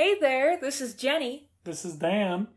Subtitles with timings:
[0.00, 1.50] Hey there, this is Jenny.
[1.64, 2.48] This is Dan,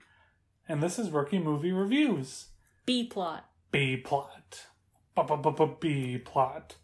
[0.69, 2.45] and this is Rookie Movie Reviews.
[2.85, 3.49] B plot.
[3.69, 4.67] B plot.
[5.81, 6.77] B plot.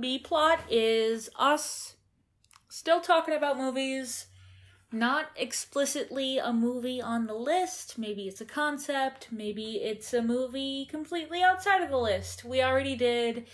[0.00, 1.96] B plot is us
[2.70, 4.28] still talking about movies,
[4.90, 7.98] not explicitly a movie on the list.
[7.98, 12.46] Maybe it's a concept, maybe it's a movie completely outside of the list.
[12.46, 13.46] We already did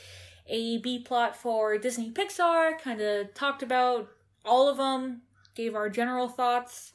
[0.47, 4.11] a B plot for Disney Pixar, kind of talked about
[4.47, 5.23] all of them,
[5.55, 6.93] gave our general thoughts.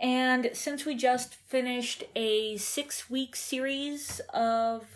[0.00, 4.86] And since we just finished a six week series of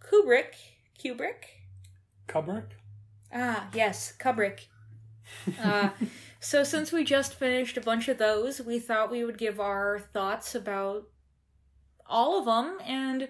[0.00, 0.54] Kubrick,
[1.02, 1.44] Kubrick?
[2.28, 2.72] Kubrick?
[3.32, 4.66] Ah, yes, Kubrick.
[5.62, 5.90] Uh,
[6.40, 10.00] so since we just finished a bunch of those, we thought we would give our
[10.12, 11.04] thoughts about
[12.06, 13.28] all of them and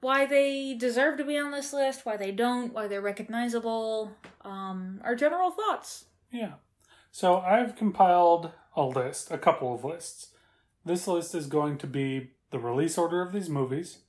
[0.00, 5.00] why they deserve to be on this list, why they don't, why they're recognizable, um,
[5.04, 6.06] our general thoughts.
[6.30, 6.54] Yeah.
[7.16, 10.32] So I've compiled a list, a couple of lists.
[10.84, 14.00] This list is going to be the release order of these movies,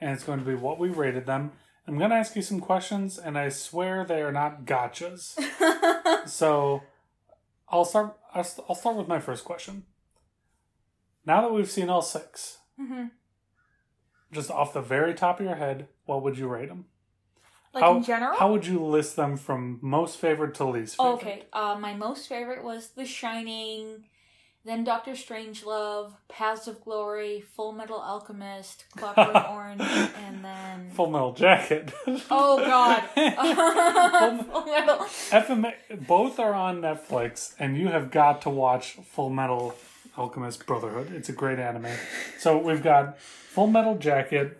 [0.00, 1.52] and it's going to be what we rated them.
[1.86, 5.38] I'm going to ask you some questions, and I swear they are not gotchas.
[6.26, 6.80] so
[7.68, 8.16] I'll start.
[8.34, 9.84] I'll start with my first question.
[11.26, 13.10] Now that we've seen all 6 Mhm.
[14.32, 16.86] just off the very top of your head, what would you rate them?
[17.74, 18.36] Like how, in general?
[18.38, 21.12] How would you list them from most favorite to least favorite?
[21.14, 24.04] Okay, uh, my most favorite was The Shining,
[24.64, 30.90] then Doctor Strangelove, Paths of Glory, Full Metal Alchemist, Clockwork Orange, and then.
[30.90, 31.92] Full Metal Jacket.
[32.30, 33.02] Oh God!
[34.52, 34.98] Full Metal.
[34.98, 39.74] FMA, both are on Netflix, and you have got to watch Full Metal
[40.16, 41.12] Alchemist Brotherhood.
[41.12, 41.90] It's a great anime.
[42.38, 44.58] So we've got Full Metal Jacket,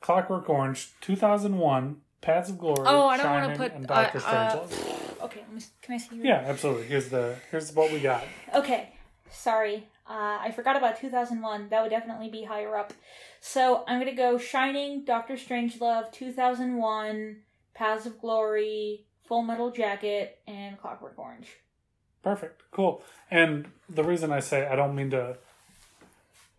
[0.00, 3.72] Clockwork Orange, 2001, Paths of Glory, Oh, I don't want to put.
[3.74, 4.22] and Uh, Doctor uh,
[4.66, 5.20] Strangelove.
[5.24, 5.44] okay,
[5.82, 6.16] can I see?
[6.16, 6.84] your- Yeah, absolutely.
[6.86, 8.24] Here's the here's what we got.
[8.54, 8.94] Okay,
[9.30, 9.88] sorry.
[10.08, 11.68] Uh, I forgot about 2001.
[11.68, 12.92] That would definitely be higher up.
[13.40, 17.36] So I'm gonna go Shining, Doctor Strangelove, 2001,
[17.74, 21.48] Paths of Glory, Full Metal Jacket, and Clockwork Orange.
[22.22, 22.62] Perfect.
[22.70, 23.02] Cool.
[23.30, 25.38] And the reason I say I don't mean to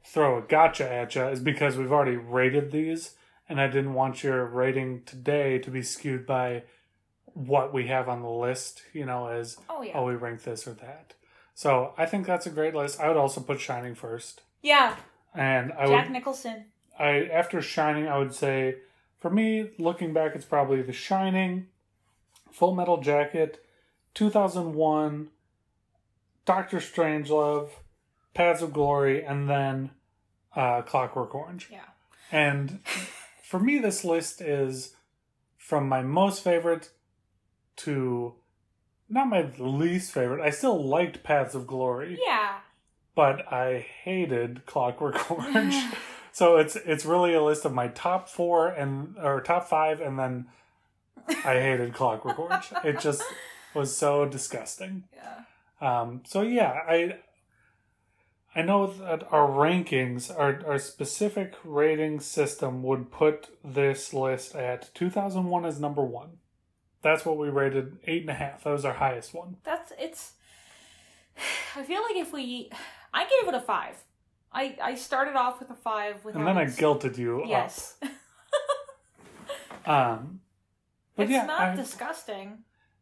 [0.06, 3.16] throw a gotcha at you is because we've already rated these,
[3.50, 6.64] and I didn't want your rating today to be skewed by
[7.34, 9.94] what we have on the list, you know, as Oh yeah.
[9.96, 11.14] oh, we rank this or that.
[11.56, 13.00] So I think that's a great list.
[13.00, 14.42] I would also put Shining first.
[14.62, 14.96] Yeah,
[15.36, 16.66] And I Jack would Nicholson.
[16.98, 18.78] I after Shining I would say
[19.20, 21.68] for me, looking back, it's probably The Shining,
[22.52, 23.64] Full Metal Jacket,
[24.16, 25.30] 2001,
[26.46, 27.70] Doctor Strangelove,
[28.34, 29.92] Paths of Glory, and then
[30.56, 31.70] uh, Clockwork Orange.
[31.72, 31.86] Yeah.
[32.34, 32.80] And
[33.54, 34.96] for me, this list is
[35.60, 36.90] from my most favorite
[37.76, 38.34] to
[39.08, 40.42] not my least favorite.
[40.44, 42.56] I still liked Paths of Glory, Yeah.
[43.14, 45.76] but I hated Clockwork Orange.
[46.32, 50.18] so it's it's really a list of my top four and or top five, and
[50.18, 50.48] then
[51.28, 52.74] I hated Clockwork Orange.
[52.84, 53.22] It just
[53.76, 55.04] was so disgusting.
[55.16, 55.42] Yeah.
[56.02, 57.18] Um, so yeah, I
[58.56, 64.94] I know that our rankings, our our specific rating system would put this list at
[64.94, 66.38] 2001 as number one.
[67.02, 68.64] That's what we rated eight and a half.
[68.64, 69.58] That was our highest one.
[69.64, 70.34] That's it's.
[71.76, 72.70] I feel like if we,
[73.14, 73.96] I gave it a five.
[74.52, 76.36] I I started off with a five with.
[76.36, 77.96] And then I guilted you Yes.
[79.86, 80.40] Um,
[81.16, 82.60] but it's yeah, not I, disgusting.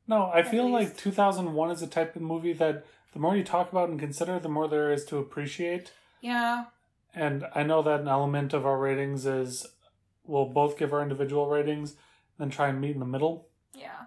[0.07, 3.71] no, I feel like 2001 is a type of movie that the more you talk
[3.71, 5.91] about and consider, the more there is to appreciate.
[6.21, 6.65] Yeah.
[7.13, 9.65] And I know that an element of our ratings is
[10.25, 11.95] we'll both give our individual ratings,
[12.37, 13.47] then try and meet in the middle.
[13.73, 14.05] Yeah.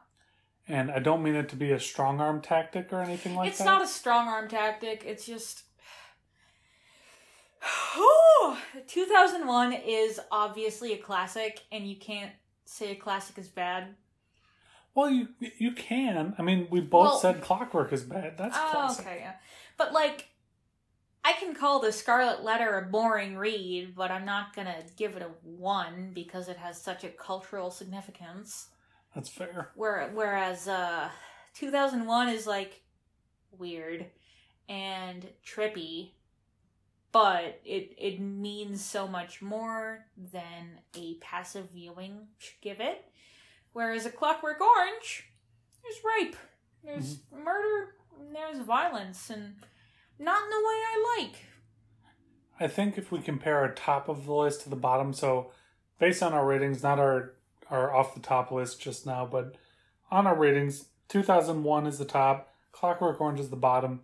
[0.67, 3.59] And I don't mean it to be a strong arm tactic or anything like it's
[3.59, 3.65] that.
[3.65, 5.05] It's not a strong arm tactic.
[5.07, 5.65] It's just.
[8.89, 12.33] 2001 is obviously a classic, and you can't
[12.65, 13.95] say a classic is bad.
[14.95, 15.29] Well, you
[15.59, 16.35] you can.
[16.39, 18.39] I mean, we both Well- said Clockwork is bad.
[18.39, 19.07] That's Oh, classic.
[19.07, 19.35] okay, yeah.
[19.77, 20.29] But, like,
[21.25, 25.23] I can call the Scarlet Letter a boring read, but I'm not gonna give it
[25.23, 28.69] a 1 because it has such a cultural significance.
[29.15, 29.73] That's fair.
[29.75, 31.11] Where, whereas, uh,
[31.55, 32.83] 2001 is, like,
[33.53, 34.11] weird
[34.69, 36.13] and trippy,
[37.13, 43.11] but it, it means so much more than a passive viewing should give it.
[43.75, 45.25] Whereas A Clockwork Orange,
[45.83, 46.37] there's rape,
[46.83, 49.57] there's murder, and there's violence, and
[50.19, 51.37] not in the way I like.
[52.61, 55.51] I think if we compare our top of the list to the bottom, so
[55.99, 57.35] based on our ratings, not our
[57.71, 59.57] our off the top list just now, but
[60.11, 64.03] on our ratings, 2001 is the top, Clockwork Orange is the bottom.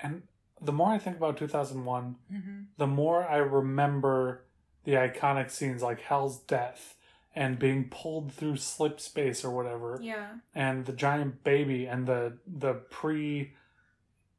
[0.00, 0.22] And
[0.62, 2.60] the more I think about 2001, Mm-hmm.
[2.78, 4.44] the more I remember
[4.84, 6.94] the iconic scenes like Hal's Death
[7.38, 10.38] and being pulled through slip space or whatever, Yeah.
[10.56, 13.52] and the giant baby and the the pre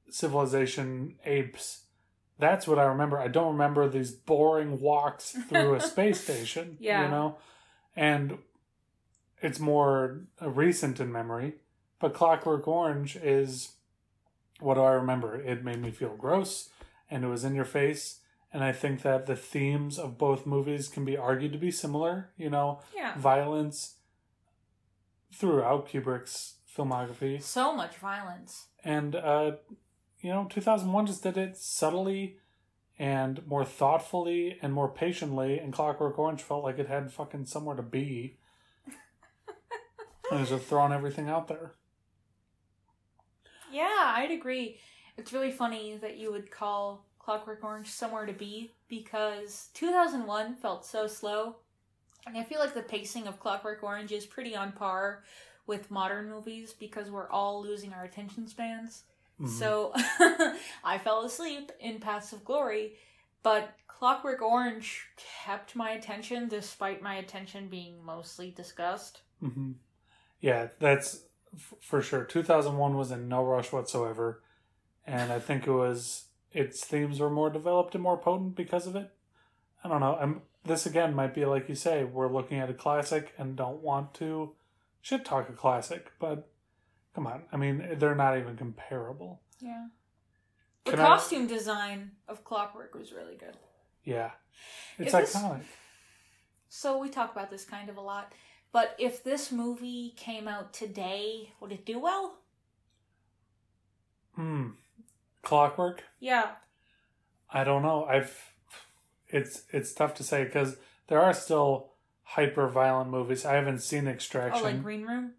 [0.10, 1.84] civilization apes.
[2.38, 3.18] That's what I remember.
[3.20, 6.78] I don't remember these boring walks through a space station.
[6.80, 7.04] Yeah.
[7.06, 7.38] You know?
[7.96, 8.38] And
[9.42, 11.56] it's more recent in memory.
[12.00, 13.74] But Clockwork Orange is
[14.60, 15.36] what do I remember?
[15.40, 16.70] It made me feel gross
[17.10, 18.19] and it was in your face.
[18.52, 22.32] And I think that the themes of both movies can be argued to be similar,
[22.36, 23.16] you know, Yeah.
[23.18, 23.98] violence
[25.32, 27.42] throughout Kubrick's filmography.
[27.42, 28.68] So much violence.
[28.84, 29.58] And, uh,
[30.22, 32.40] you know, 2001 just did it subtly
[32.98, 35.60] and more thoughtfully and more patiently.
[35.60, 38.38] And Clockwork Orange felt like it had fucking somewhere to be.
[38.88, 38.96] and
[40.32, 41.76] it was just throwing everything out there.
[43.72, 44.80] Yeah, I'd agree.
[45.18, 50.84] It's really funny that you would call Clockwork Orange somewhere to be because 2001 felt
[50.84, 51.58] so slow.
[52.26, 55.22] And I feel like the pacing of Clockwork Orange is pretty on par
[55.68, 59.04] with modern movies because we're all losing our attention spans.
[59.40, 59.48] Mhm.
[59.48, 59.92] So
[60.84, 62.94] I fell asleep in Paths of Glory,
[63.44, 65.06] but Clockwork Orange
[65.46, 69.22] kept my attention despite my attention being mostly discussed.
[69.40, 69.74] hmm
[70.42, 72.24] Yeah, that's f- for sure.
[72.24, 74.42] 2001 was in no rush whatsoever.
[75.06, 78.96] And I think it was, its themes were more developed and more potent because of
[78.96, 79.12] it.
[79.84, 80.18] I don't know.
[80.20, 83.82] I'm, this again might be like you say, we're looking at a classic and don't
[83.82, 84.54] want to
[85.02, 86.50] shit talk a classic, but
[87.16, 87.44] come on.
[87.52, 89.42] I mean, they're not even comparable.
[89.60, 89.88] Yeah.
[90.86, 93.56] The Can I- costume design of Clockwork was really good.
[94.04, 94.32] Yeah.
[94.98, 95.62] It's If this- iconic.
[96.68, 98.32] So we talk about this kind of a lot.
[98.72, 102.38] But if this movie came out today, would it do well?
[104.36, 104.68] Hmm.
[105.44, 106.04] Clockwork?
[106.20, 106.52] Yeah.
[107.52, 108.06] I don't know.
[108.06, 108.54] I've
[109.28, 110.78] it's it's tough to say because
[111.08, 111.92] there are still
[112.24, 113.46] hyper violent movies.
[113.46, 114.62] I haven't seen Extraction.
[114.62, 115.32] Oh, like Green Room?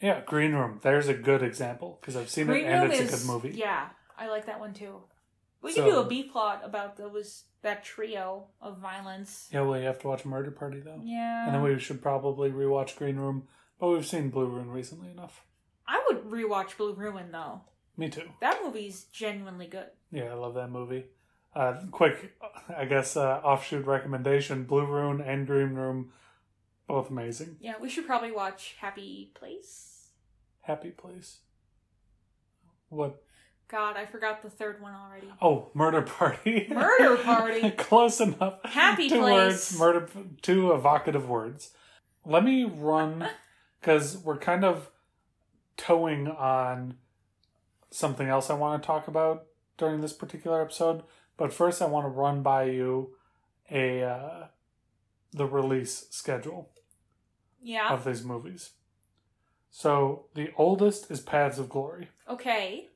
[0.00, 0.80] yeah, Green Room.
[0.82, 3.32] There's a good example because I've seen Green it and Room it's is a good
[3.32, 3.50] movie.
[3.58, 5.02] Yeah, I like that one too.
[5.60, 9.48] We So- could do a B plot about those that trio of violence.
[9.52, 11.46] Yeah, well, you have to watch Murder Party though, Yeah.
[11.46, 13.48] and then we should probably rewatch Green Room.
[13.80, 15.44] But we've seen Blue Ruin recently enough.
[15.86, 17.62] I would rewatch Blue Ruin though.
[17.98, 18.30] Me too.
[18.40, 19.86] That movie's genuinely good.
[20.12, 21.06] Yeah, I love that movie.
[21.54, 22.32] Uh, quick,
[22.74, 26.12] I guess uh, offshoot recommendation: Blue Ruin and Green Room,
[26.86, 27.56] both amazing.
[27.60, 30.10] Yeah, we should probably watch Happy Place.
[30.62, 31.38] Happy Place.
[32.88, 33.20] What?
[33.66, 35.28] God, I forgot the third one already.
[35.42, 36.68] Oh, Murder Party.
[36.70, 37.70] Murder Party.
[37.76, 38.60] Close enough.
[38.64, 39.72] Happy two Place.
[39.72, 39.78] words.
[39.78, 40.08] Murder.
[40.40, 41.72] Two evocative words.
[42.24, 43.28] Let me run
[43.80, 44.88] because we're kind of
[45.76, 46.94] towing on
[47.90, 49.44] something else I want to talk about
[49.76, 51.02] during this particular episode.
[51.36, 53.14] But first, I want to run by you
[53.70, 54.46] a uh,
[55.32, 56.70] the release schedule
[57.62, 57.90] Yeah.
[57.90, 58.70] of these movies.
[59.70, 62.88] So the oldest is Paths of Glory, Okay.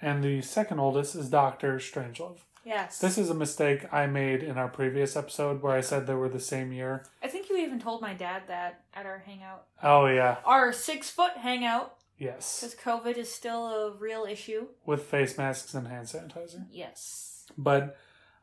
[0.00, 2.38] and the second oldest is Doctor Strangelove.
[2.64, 2.98] Yes.
[2.98, 6.28] This is a mistake I made in our previous episode where I said they were
[6.28, 7.04] the same year.
[7.22, 9.66] I think you even told my dad that at our hangout.
[9.82, 14.68] Oh yeah, Our six foot hangout, yes, because COVID is still a real issue.
[14.84, 16.66] with face masks and hand sanitizer.
[16.70, 17.44] Yes.
[17.56, 17.96] But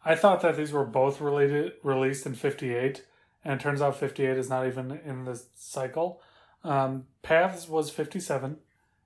[0.06, 3.06] I thought that these were both related released in '58,
[3.44, 6.22] and it turns out '58 is not even in the cycle.
[6.64, 8.58] Um, Paths was '57,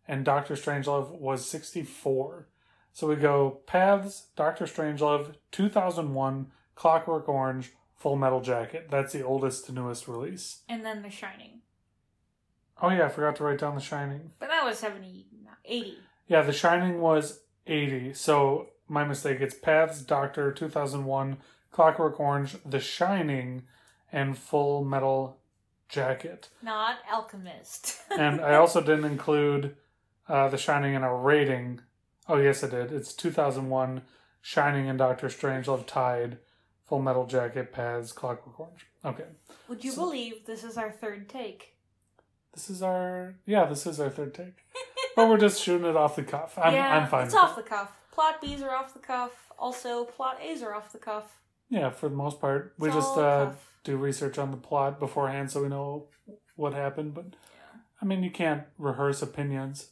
[0.08, 2.48] and Doctor Strangelove was '64.
[2.94, 8.88] So we go Paths, Doctor Strangelove, 2001, Clockwork Orange, Full Metal Jacket.
[8.90, 10.62] That's the oldest to newest release.
[10.68, 11.62] And then The Shining.
[12.82, 14.32] Oh yeah, I forgot to write down The Shining.
[14.40, 15.26] But that was 70,
[15.66, 15.98] 80.
[16.28, 18.14] Yeah, The Shining was 80.
[18.14, 19.42] So my mistake.
[19.42, 21.38] It's Paths, Doctor, 2001,
[21.72, 23.64] Clockwork Orange, The Shining,
[24.12, 25.38] and Full Metal
[25.90, 26.50] Jacket.
[26.62, 28.02] Not Alchemist.
[28.18, 29.76] And I also didn't include
[30.30, 31.82] uh, The Shining in our rating.
[32.30, 32.92] Oh yes, I did.
[32.92, 34.02] It's 2001,
[34.42, 36.38] Shining and Doctor Strangelove tied.
[36.86, 38.88] Full Metal Jacket, Paths, Clockwork Orange.
[39.04, 39.26] Okay.
[39.68, 41.74] Would you So- believe this is our third take?
[42.58, 43.66] This is our yeah.
[43.66, 44.66] This is our third take,
[45.16, 46.58] but we're just shooting it off the cuff.
[46.58, 47.28] I'm yeah, I'm fine.
[47.28, 47.64] it's off it.
[47.64, 47.92] the cuff.
[48.12, 49.52] Plot B's are off the cuff.
[49.60, 51.38] Also, plot A's are off the cuff.
[51.70, 53.52] Yeah, for the most part, we just uh,
[53.84, 56.08] do research on the plot beforehand so we know
[56.56, 57.14] what happened.
[57.14, 57.36] But
[58.02, 59.90] I mean, you can't rehearse opinions.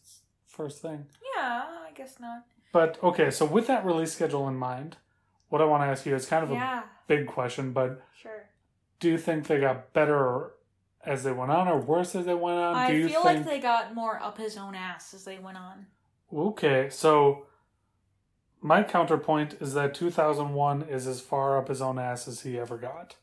[0.47, 1.05] First thing.
[1.37, 2.45] Yeah, I guess not.
[2.73, 4.97] But okay, so with that release schedule in mind,
[5.49, 8.49] what I want to ask you is kind of a big question, but sure.
[8.99, 10.54] do you think they got better
[11.05, 12.75] as they went on or worse as they went on?
[12.75, 15.85] I feel think like they got more up his own ass as they went on.
[16.33, 17.45] Okay, so
[18.61, 22.77] my counterpoint is that 2001 is as far up his own ass as he ever
[22.77, 23.15] got.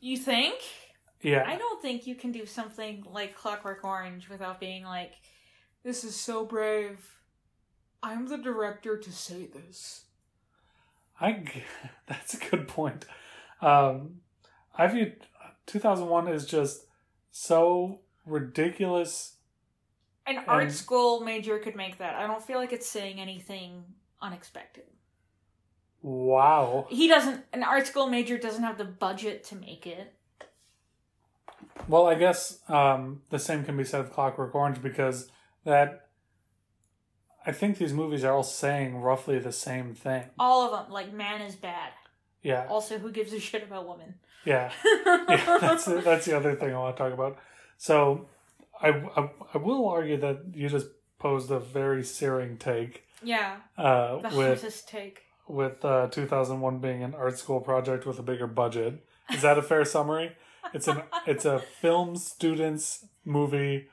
[0.00, 0.60] You think?
[1.22, 1.44] Yeah.
[1.46, 5.14] I don't think you can do something like Clockwork Orange without being like,
[5.84, 6.98] this is so brave.
[8.02, 10.04] I'm the director to say this.
[11.20, 11.44] I
[12.06, 13.04] that's a good point.
[13.60, 14.20] Um,
[14.76, 15.12] I view
[15.66, 16.84] 2001 is just
[17.30, 19.36] so ridiculous.
[20.26, 22.14] An art And- school major could make that.
[22.14, 23.84] I don't feel like it's saying anything
[24.20, 24.84] unexpected.
[26.02, 26.86] Wow.
[26.90, 30.14] He doesn't, an art school major doesn't have the budget to make it.
[31.88, 35.30] Well, I guess um, the same can be said of Clockwork Orange because
[35.64, 36.04] that.
[37.46, 40.24] I think these movies are all saying roughly the same thing.
[40.38, 41.92] All of them, like, man is bad.
[42.42, 44.14] Yeah, Also, who gives a shit about women?
[44.44, 44.70] yeah,
[45.28, 45.58] yeah.
[45.60, 47.38] That's that's the other thing I want to talk about.
[47.76, 48.28] So,
[48.80, 50.86] I, I I will argue that you just
[51.18, 55.22] posed a very searing take yeah, uh, the with hottest take.
[55.48, 59.04] with uh, 2001 being an art school project with a bigger budget.
[59.32, 60.36] Is that a fair summary?
[60.72, 63.88] It's an it's a film students movie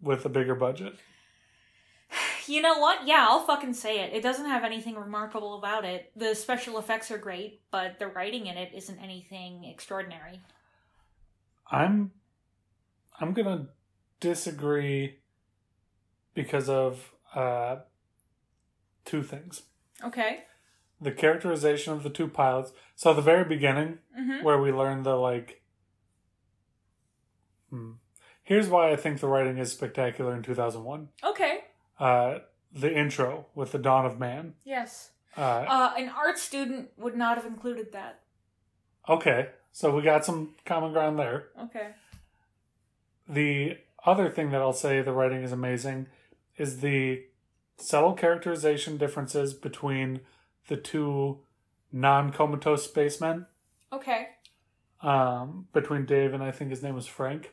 [0.00, 0.94] with a bigger budget.
[2.50, 3.06] You know what?
[3.06, 4.12] Yeah, I'll fucking say it.
[4.12, 6.10] It doesn't have anything remarkable about it.
[6.16, 10.40] The special effects are great, but the writing in it isn't anything extraordinary.
[11.70, 12.10] I'm
[13.20, 13.68] I'm gonna
[14.18, 15.18] disagree
[16.34, 17.76] because of uh,
[19.04, 19.62] two things.
[20.04, 20.40] Okay.
[21.00, 22.72] The characterization of the two pilots.
[22.96, 24.44] So the very beginning, Mm-hmm.
[24.44, 25.62] where we learn the like.
[27.70, 27.92] Hmm.
[28.42, 31.08] Here's why I think the writing is spectacular in 2001.
[31.24, 31.59] Okay.
[32.00, 32.38] Uh,
[32.72, 34.54] the intro with the dawn of man.
[34.64, 35.10] Yes.
[35.36, 38.20] Uh, Uh, an art student would not have included that.
[39.08, 41.48] okay, so we got some common ground there.
[41.64, 41.90] Okay.
[43.28, 46.06] The other thing that I'll say the writing is amazing
[46.56, 47.24] is the
[47.76, 50.20] subtle characterization differences between
[50.68, 51.40] the two
[51.92, 53.46] non-comatose spacemen.
[53.92, 54.28] Okay.
[55.02, 57.52] Um, between Dave and I think his name was Frank.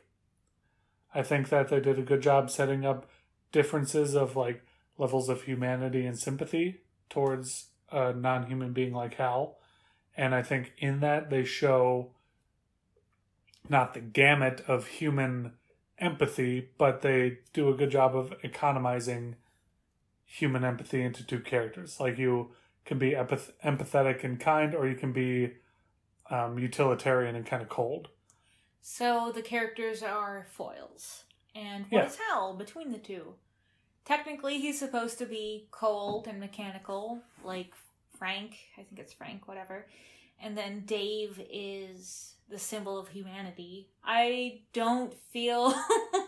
[1.13, 3.09] I think that they did a good job setting up
[3.51, 4.63] differences of like
[4.97, 9.57] levels of humanity and sympathy towards a non-human being like Hal,
[10.15, 12.11] and I think in that they show
[13.69, 15.53] not the gamut of human
[15.99, 19.35] empathy, but they do a good job of economizing
[20.25, 21.99] human empathy into two characters.
[21.99, 22.51] Like you
[22.85, 25.53] can be empath- empathetic and kind, or you can be
[26.29, 28.09] um, utilitarian and kind of cold.
[28.81, 31.23] So the characters are foils.
[31.57, 32.05] And what Yeah.
[32.05, 33.35] is Hal between the two?
[34.05, 37.73] Technically, he's supposed to be cold and mechanical, like
[38.17, 38.57] Frank.
[38.77, 39.87] I think it's Frank, whatever.
[40.39, 43.89] And then Dave is the symbol of humanity.
[44.03, 45.73] I don't feel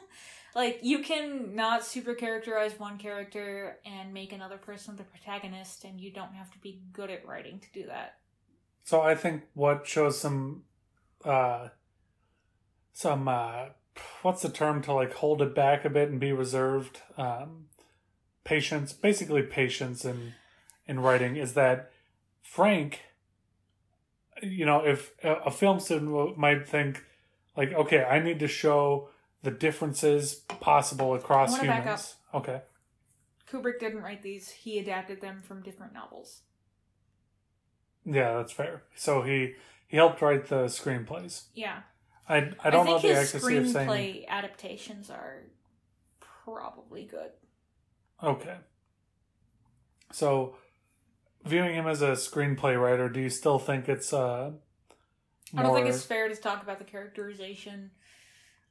[0.56, 6.02] like you can not super characterize one character and make another person the protagonist, and
[6.02, 8.18] you don't have to be good at writing to do that.
[8.84, 10.64] So I think what shows some,
[11.24, 11.70] uh,
[12.94, 13.66] some uh,
[14.22, 17.66] what's the term to like hold it back a bit and be reserved, um,
[18.44, 20.34] patience, basically patience in
[20.88, 21.92] in writing is that
[22.42, 23.02] Frank,
[24.42, 27.06] you know, if a, film student might think
[27.56, 29.10] like, okay, I need to show
[29.44, 32.16] the differences possible across I wanna back humans.
[32.34, 32.62] Okay.
[33.52, 36.42] Kubrick didn't write these, he adapted them from different novels.
[38.06, 38.84] Yeah, that's fair.
[38.96, 39.54] So he
[39.88, 41.44] he helped write the screenplays.
[41.54, 41.82] Yeah.
[42.30, 45.46] I I don't know think the accuracy of saying screenplay adaptations are
[46.20, 47.32] probably good.
[48.24, 48.58] okay.
[50.12, 50.56] So,
[51.46, 54.52] viewing him as a screenplay writer, do you still think it's uh?
[55.56, 57.92] I don't think it's fair to talk about the characterization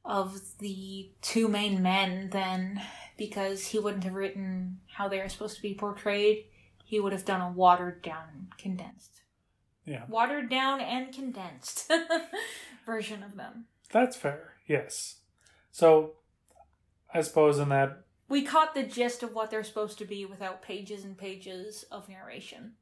[0.05, 2.81] of the two main men then
[3.17, 6.45] because he wouldn't have written how they are supposed to be portrayed.
[6.85, 9.18] He would have done a watered down, condensed.
[9.85, 10.03] Yeah.
[10.07, 11.91] Watered down and condensed
[12.85, 13.65] version of them.
[13.91, 14.53] That's fair.
[14.67, 15.15] Yes.
[15.71, 16.13] So,
[17.13, 20.61] I suppose in that We caught the gist of what they're supposed to be without
[20.61, 22.73] pages and pages of narration.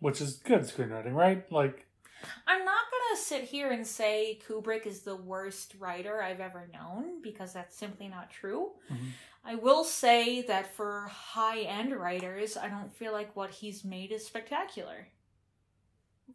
[0.00, 1.50] which is good screenwriting, right?
[1.52, 1.86] Like,
[2.46, 7.22] I'm not gonna sit here and say Kubrick is the worst writer I've ever known
[7.22, 8.72] because that's simply not true.
[8.90, 9.10] Mhm.
[9.44, 14.12] I will say that for high end writers, I don't feel like what he's made
[14.12, 15.08] is spectacular.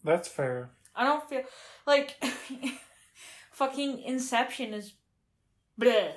[0.03, 0.69] That's fair.
[0.95, 1.43] I don't feel
[1.85, 2.15] like
[3.51, 4.93] fucking Inception is
[5.79, 6.11] bleh.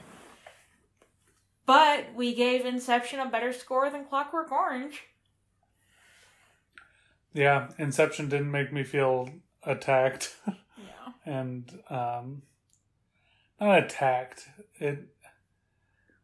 [1.67, 5.03] But we gave Inception a better score than Clockwork Orange.
[7.35, 9.29] Yeah, Inception didn't make me feel
[9.65, 10.37] attacked.
[10.81, 11.13] Yeah.
[11.33, 12.43] and um
[13.61, 15.09] not attacked it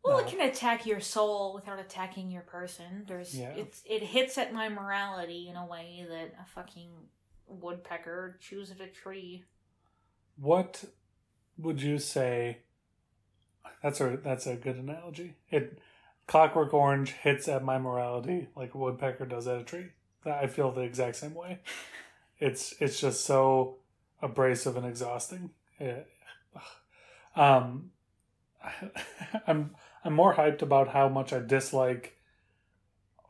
[0.05, 0.25] Well, No.
[0.25, 3.05] it can attack your soul without attacking your person.
[3.09, 3.49] There's Yeah.
[3.51, 6.91] it's it hits at my morality in a way that a fucking
[7.47, 9.45] woodpecker at a tree.
[10.37, 10.85] What
[11.59, 12.59] would you say?
[13.83, 15.35] That's a that's a good analogy.
[15.51, 15.79] It
[16.27, 19.87] Clockwork Orange hits at my morality like a woodpecker does at a tree.
[20.25, 21.61] I feel the exact same way.
[22.41, 23.77] It's it's just so
[24.21, 25.51] abrasive and exhausting.
[25.81, 26.01] Yeah.
[27.37, 27.93] Um,
[29.47, 32.19] I'm I'm more hyped about how much I dislike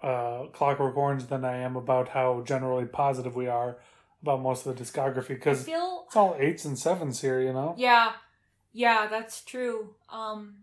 [0.02, 3.76] uh, Clockwork Orange than I am about how generally positive we are
[4.25, 7.75] about most of the discography because it's all eights and sevens here, you know.
[7.76, 8.12] Yeah,
[8.73, 9.95] yeah, that's true.
[10.09, 10.57] Um,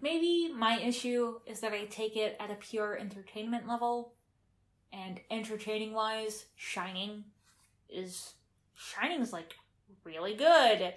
[0.00, 4.14] maybe my issue is that I take it at a pure entertainment level,
[4.92, 7.24] and entertaining wise, Shining
[7.88, 8.34] is
[8.74, 9.54] Shining's like
[10.04, 10.94] really good,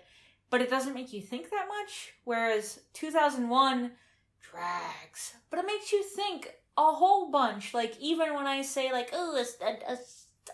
[0.50, 2.13] but it doesn't make you think that much.
[2.25, 3.91] Whereas 2001
[4.39, 7.74] drags, but it makes you think a whole bunch.
[7.74, 9.98] Like even when I say like, oh, a, a, a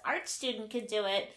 [0.05, 1.29] art student could do it.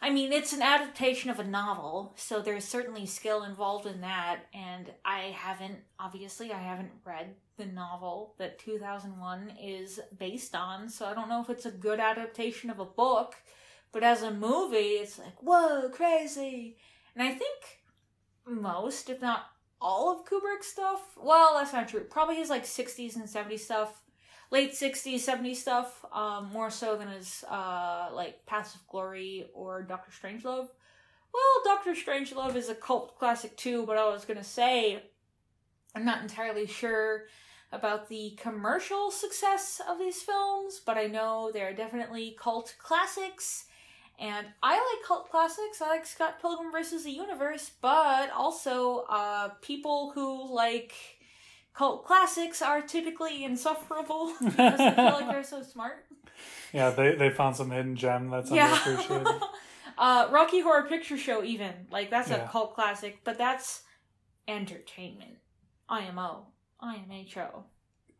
[0.00, 4.42] I mean, it's an adaptation of a novel, so there's certainly skill involved in that.
[4.54, 11.06] And I haven't, obviously, I haven't read the novel that 2001 is based on, so
[11.06, 13.34] I don't know if it's a good adaptation of a book.
[13.90, 16.76] But as a movie, it's like, whoa, crazy.
[17.16, 17.80] And I think
[18.46, 19.46] most, if not
[19.80, 22.00] all of Kubrick's stuff, well, that's not true.
[22.00, 24.02] Probably his like 60s and 70s stuff
[24.50, 29.82] late 60s 70s stuff um, more so than his uh, like paths of glory or
[29.82, 30.68] dr strangelove.
[31.34, 35.02] Well dr strangelove is a cult classic too but i was gonna say
[35.94, 37.24] i'm not entirely sure
[37.70, 43.66] about the commercial success of these films but i know they're definitely cult classics.
[44.20, 45.80] And i like cult classics.
[45.80, 50.94] I like scott pilgrim versus the universe but also uh, people who like
[51.78, 56.04] cult classics are typically insufferable because I feel like they're so smart.
[56.72, 58.76] Yeah, they they found some hidden gem that's Yeah.
[58.76, 59.40] underappreciated.
[59.98, 62.44] uh, Rocky Horror Picture Show, even like that's Yeah.
[62.44, 63.82] a cult classic, but that's
[64.48, 65.38] entertainment.
[65.88, 66.48] IMO,
[66.82, 67.62] IMHO.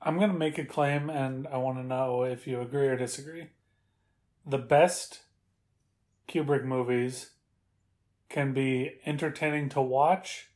[0.01, 3.49] I'm gonna make a claim, and I want to know if you agree or disagree.
[4.47, 5.23] The best
[6.29, 7.33] Kubrick movies
[8.29, 10.51] can be entertaining to watch,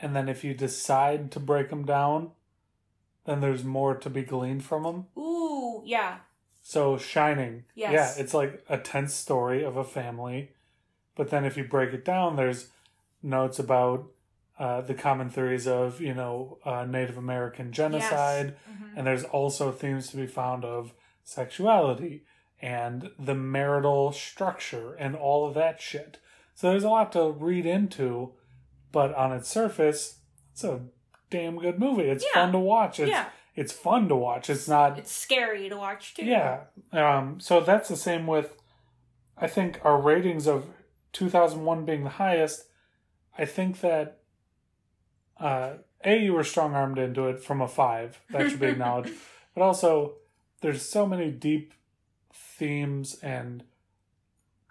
[0.00, 2.32] and then if you decide to break them down,
[3.24, 5.06] then there's more to be gleaned from them.
[5.16, 6.18] Ooh, yeah,
[6.60, 7.92] So Shining, Yes.
[8.16, 10.52] yeah, it's like a tense story of a family,
[11.16, 12.70] but then if you break it down, there's
[13.22, 14.06] notes about
[14.58, 18.92] uh, the common theories of you know uh, Native American genocide, Mhm.
[18.96, 20.92] and there's also themes to be found of
[21.24, 22.24] sexuality
[22.60, 26.18] and the marital structure and all of that shit.
[26.54, 28.34] So there's a lot to read into,
[28.92, 30.20] but on its surface,
[30.52, 30.82] it's a
[31.32, 32.04] damn good movie.
[32.04, 32.42] It's Yeah.
[32.42, 33.00] fun to watch.
[33.00, 34.48] It's yeah, it's fun to watch.
[34.50, 36.24] It's not it's scary to watch too.
[36.24, 36.60] yeah.
[36.92, 38.56] Um, so that's the same with,
[39.36, 40.66] I think, our ratings of
[41.12, 42.66] 2001 being the highest.
[43.36, 44.18] I think that,
[45.40, 48.20] uh, A, you were strong armed into it from a five.
[48.30, 49.14] That should be acknowledged.
[49.54, 50.14] but also,
[50.60, 51.72] there's so many deep
[52.32, 53.64] themes and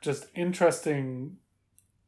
[0.02, 1.38] just interesting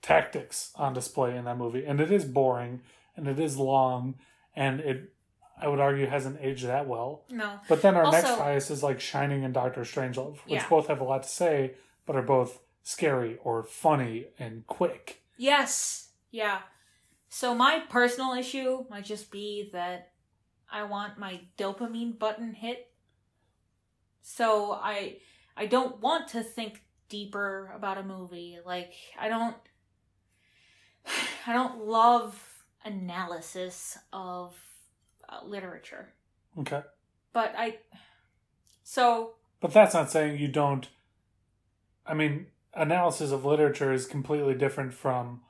[0.01, 1.85] tactics on display in that movie.
[1.85, 2.81] And it is boring
[3.15, 4.15] and it is long
[4.55, 5.13] and it,
[5.59, 7.23] I would argue, hasn't aged that well.
[7.29, 10.69] no, But then our next Also- highest is like Shining and Doctor Strangelove, which Yeah.
[10.69, 15.23] both have a lot to say, but are both scary or funny and quick.
[15.37, 16.09] Yes.
[16.31, 16.61] Yeah.
[17.29, 20.11] So my personal issue might just be that
[20.71, 22.91] I want my dopamine button hit.
[24.21, 25.17] So I
[25.55, 28.59] I don't want to think deeper about a movie.
[28.65, 29.55] Like I don't
[31.47, 32.52] I don't love
[32.85, 34.55] analysis of
[35.29, 36.09] uh, literature.
[36.59, 36.81] Okay.
[37.31, 37.77] But I
[38.83, 40.87] so But that's not saying you don't.
[42.05, 45.41] I mean, analysis of literature is completely different from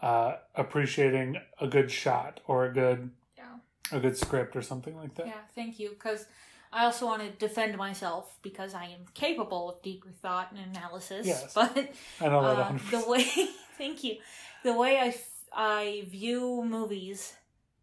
[0.00, 3.96] uh, appreciating a good shot or a good yeah.
[3.96, 5.26] a good script or something like that.
[5.26, 5.90] Yeah, thank you.
[5.90, 6.26] Because
[6.72, 11.26] I also want to defend myself because I am capable of deeper thought and analysis.
[11.26, 11.52] Yes.
[11.54, 12.58] But I know that.
[12.58, 12.90] uh, 100%.
[12.90, 13.22] the way,
[13.78, 14.16] thank you,
[14.64, 15.14] the way I,
[15.54, 17.34] I view movies,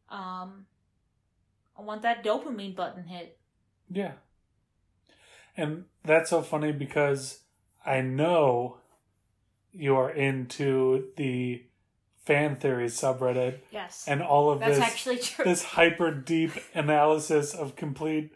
[0.10, 0.65] um,
[1.77, 3.38] I want that dopamine button hit.
[3.89, 4.13] Yeah.
[5.55, 7.41] And that's so funny because
[7.86, 8.77] I know
[9.71, 11.63] you are into the
[12.23, 15.45] fan theories subreddit Yes, and all of that's this actually true.
[15.45, 18.32] this hyper deep analysis of complete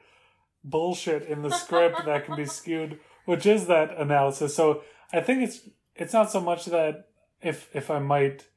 [0.63, 4.55] bullshit in the script that can be skewed, which is that analysis.
[4.55, 7.09] So I think it's it's not so much that
[7.41, 8.47] if if I might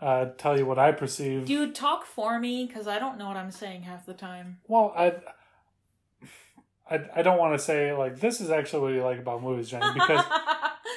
[0.00, 1.46] uh, tell you what I perceive.
[1.46, 4.58] Dude, talk for me because I don't know what I'm saying half the time.
[4.68, 5.14] Well, I,
[6.90, 9.70] I, I don't want to say like this is actually what you like about movies,
[9.70, 10.24] Jenny, because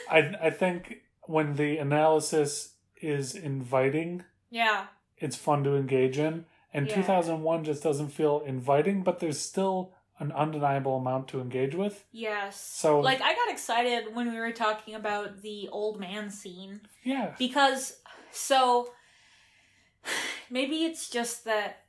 [0.10, 4.86] I I think when the analysis is inviting, yeah.
[5.18, 6.96] it's fun to engage in, and Yeah.
[6.96, 12.04] 2001 just doesn't feel inviting, but there's still an undeniable amount to engage with.
[12.12, 12.60] Yes.
[12.60, 17.36] So- like, I got excited when we were talking about the old man scene Yeah,
[17.38, 18.00] because,
[18.38, 18.92] so,
[20.50, 21.84] maybe it's just that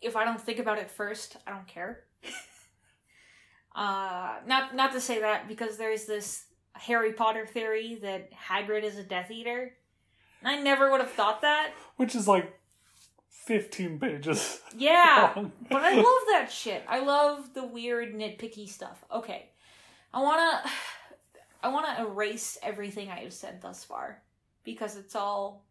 [0.00, 2.04] if I don't think about it first, I don't care.
[3.74, 8.96] uh, not not to say that because there's this Harry Potter theory that Hagrid is
[8.96, 9.74] a Death Eater.
[10.40, 11.72] And I never would have thought that.
[11.96, 12.52] which is like
[13.30, 14.60] 15 pages.
[14.76, 15.32] Yeah.
[15.68, 16.84] But I love that shit.
[16.88, 19.02] I love the weird nitpicky stuff.
[19.12, 19.48] Okay.
[20.14, 20.62] I wanna
[21.62, 24.22] I wanna erase everything I have said thus far.
[24.64, 25.64] Because it's all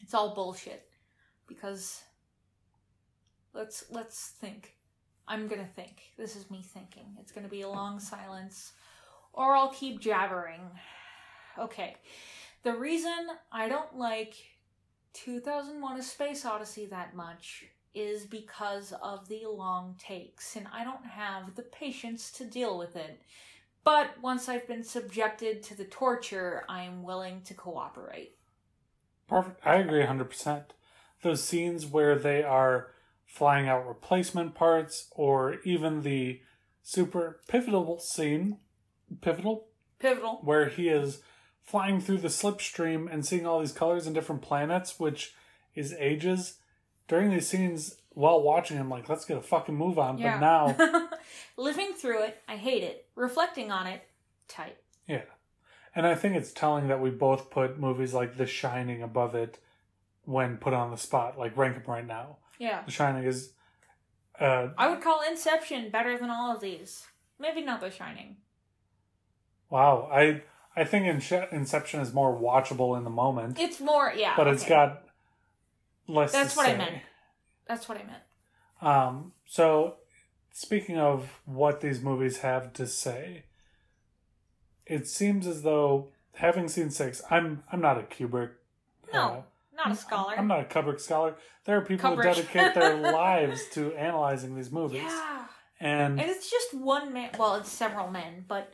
[0.00, 0.86] it's all bullshit.
[1.46, 2.02] Because
[3.52, 4.74] let's let's think.
[5.26, 6.12] I'm gonna think.
[6.18, 7.16] This is me thinking.
[7.20, 8.72] It's gonna be a long silence.
[9.32, 10.60] Or I'll keep jabbering.
[11.58, 11.96] Okay.
[12.62, 14.34] The reason I don't like
[15.12, 21.04] 2001 A Space Odyssey that much is because of the long takes, and I don't
[21.04, 23.22] have the patience to deal with it.
[23.84, 28.36] But once I've been subjected to the torture, I'm willing to cooperate.
[29.28, 29.60] Perfect.
[29.64, 30.64] I agree 100%.
[31.22, 32.88] Those scenes where they are
[33.26, 36.40] flying out replacement parts, or even the
[36.82, 38.58] super pivotal scene,
[39.20, 39.66] pivotal,
[39.98, 40.40] Pivotal.
[40.42, 41.20] where he is
[41.62, 45.34] flying through the slipstream and seeing all these colors and different planets, which
[45.74, 46.58] is ages.
[47.08, 50.18] During these scenes, while watching, I'm like, let's get a fucking move on.
[50.18, 50.38] Yeah.
[50.38, 50.40] But
[50.78, 51.08] now,
[51.56, 53.06] Living through it, I hate it.
[53.14, 54.02] Reflecting on it,
[54.48, 54.76] tight.
[55.06, 55.22] yeah.
[55.96, 59.60] And I think it's telling that we both put movies like The Shining above it
[60.24, 62.38] when put on the spot, like rank them right now.
[62.58, 62.82] Yeah.
[62.84, 63.52] The Shining is.
[64.40, 67.04] Uh, I would call Inception better than all of these.
[67.38, 68.36] Maybe not The Shining.
[69.70, 70.42] wow, I
[70.76, 74.34] I think Inception is more watchable in the moment, It's more, yeah.
[74.36, 75.04] but it's got
[76.08, 76.32] less.
[76.32, 76.78] That's what I say.
[76.78, 76.94] meant.
[77.66, 78.22] That's what I meant.
[78.82, 79.96] Um, so,
[80.52, 83.44] speaking of what these movies have to say,
[84.86, 88.50] it seems as though having seen six, I'm I'm not a Kubrick.
[89.12, 90.34] uh, No, not a scholar.
[90.36, 91.36] I'm not a Kubrick scholar.
[91.64, 95.46] There are people who dedicate their lives to analyzing these movies, Yeah.
[95.80, 97.30] and And it's just one man.
[97.38, 98.72] Well, it's several men, but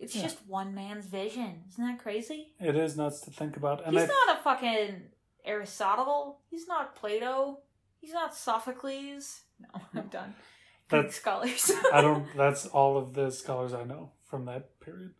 [0.00, 0.22] it's Yeah.
[0.22, 1.62] just one man's vision.
[1.68, 2.52] Isn't that crazy?
[2.58, 3.84] it is nuts to think about.
[3.86, 5.02] And He's I, not a fucking
[5.44, 6.40] Aristotle.
[6.50, 7.60] He's not Plato.
[8.00, 9.40] He's not Sophocles.
[9.60, 10.34] No, I'm done.
[10.88, 11.72] Greek scholars.
[11.92, 12.26] I don't.
[12.36, 15.14] That's all of the scholars I know from that period,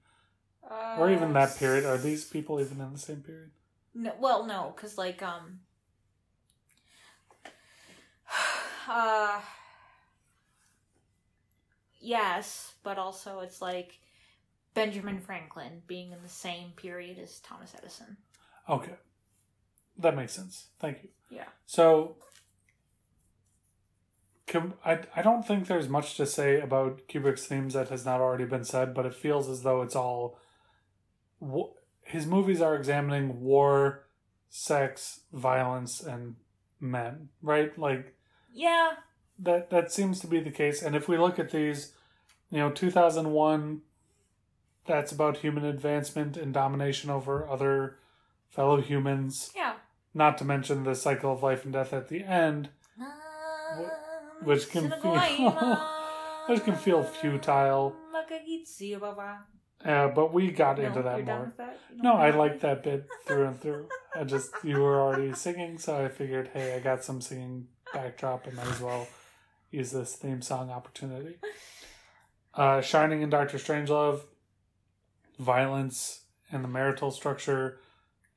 [0.68, 1.84] Uh, or even that period.
[1.84, 3.50] Are these people even in the same period?
[3.94, 5.60] No, well, no, because like um,
[8.88, 9.40] uh,
[12.00, 13.98] yes, but also it's like
[14.74, 18.16] Benjamin Franklin being in the same period as Thomas Edison.
[18.68, 18.94] Okay,
[19.98, 20.66] that makes sense.
[20.78, 21.08] Thank you.
[21.30, 21.48] Yeah.
[21.66, 22.16] So,
[24.54, 28.44] I I don't think there's much to say about Kubrick's themes that has not already
[28.44, 30.38] been said, but it feels as though it's all.
[32.02, 34.06] His movies are examining war,
[34.48, 36.37] sex, violence, and
[36.80, 37.76] men, right?
[37.78, 38.14] Like
[38.52, 38.92] Yeah,
[39.38, 40.82] that that seems to be the case.
[40.82, 41.92] And if we look at these,
[42.50, 43.82] you know, 2001,
[44.87, 47.98] that's about human advancement and domination over other
[48.50, 49.50] fellow humans.
[49.56, 49.74] yeah.
[50.14, 54.06] Not to mention the cycle of life and death at the end, ah.
[54.42, 55.79] Which can feel-
[56.49, 57.94] which can feel futile.
[59.85, 61.53] Uh, but we got into that more.
[61.59, 61.79] that?
[61.94, 63.88] No, I like that bit through and through.
[64.14, 68.46] I just you were already singing, so I figured, hey, I got some singing backdrop,
[68.46, 69.07] and might as well
[69.70, 71.37] use this theme song opportunity.
[72.55, 74.22] Uh, Shining and Doctor Strangelove,
[75.38, 77.81] violence and the marital structure,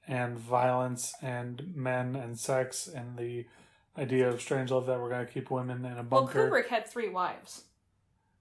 [0.05, 3.45] and violence and men and sex, and the
[3.97, 6.49] idea of Strangelove that we're gonna keep women in a bunker.
[6.49, 6.61] Well.
[6.61, 7.63] Kubrick had three wives,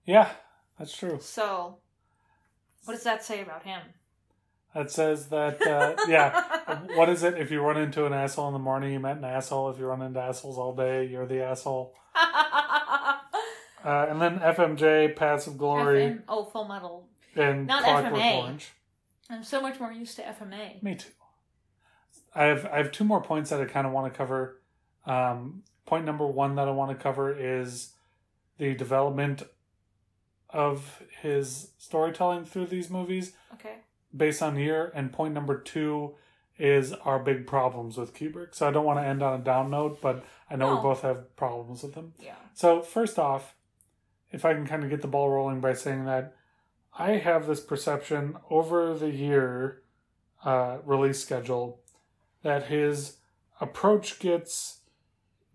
[0.07, 0.31] Yeah,
[0.79, 1.19] that's true.
[1.21, 1.79] so
[2.85, 3.81] what does that say about him?
[4.75, 6.77] That says that uh, yeah.
[6.95, 7.35] what is it?
[7.39, 9.71] If you run into an asshole in the morning, you met an asshole.
[9.71, 11.95] If you run into assholes all day, you're the asshole.
[13.85, 17.09] Uh, and then FMJ, Paths of Glory, FM oh, Full Metal.
[17.37, 18.43] and Not Clockwork FMA.
[18.43, 18.73] Orange.
[19.31, 20.83] I'm so much more used to FMA.
[20.83, 21.11] Me too.
[22.35, 24.61] I have I have two more points that I kind of want to cover.
[25.09, 27.95] Um, point number one that I want to cover is
[28.59, 29.43] the development
[30.51, 33.77] of his storytelling through these movies Okay.
[34.17, 36.15] based on year, and point number two
[36.59, 38.55] is our big problems with Kubrick.
[38.55, 40.77] So I don't want to end on a down note, but I know No.
[40.77, 42.15] we both have problems with him.
[42.19, 42.35] Yeah.
[42.55, 43.55] So first off,
[44.33, 46.35] if I can kind of get the ball rolling by saying that
[46.99, 49.83] I have this perception over the year
[50.45, 51.81] uh, release schedule
[52.43, 53.19] that his
[53.61, 54.78] approach gets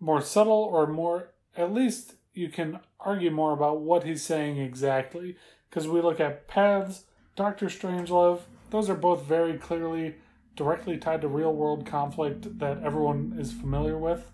[0.03, 5.37] more subtle or more at least you can argue more about what he's saying exactly.
[5.69, 10.15] Because we look at paths dr strangelove those are both very clearly
[10.55, 14.31] directly tied to real world conflict that everyone is familiar with.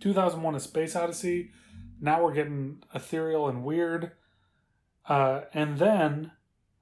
[0.00, 1.50] 2001 a space odyssey.
[2.00, 4.12] Now we're getting ethereal and weird.
[5.08, 6.30] Uh, and then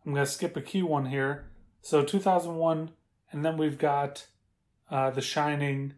[0.05, 1.47] i'm going to skip a key one here.
[1.81, 2.91] So 2001
[3.33, 4.27] and then we've got
[4.91, 5.95] uh, the shining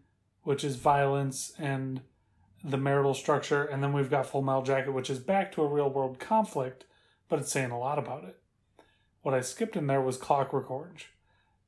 [0.48, 2.00] which is violence and
[2.64, 5.68] the marital structure, and then we've got Full Metal Jacket, which is back to a
[5.68, 6.86] real world conflict,
[7.28, 8.38] but it's saying a lot about it.
[9.20, 11.10] What I skipped in there was Clockwork Orange,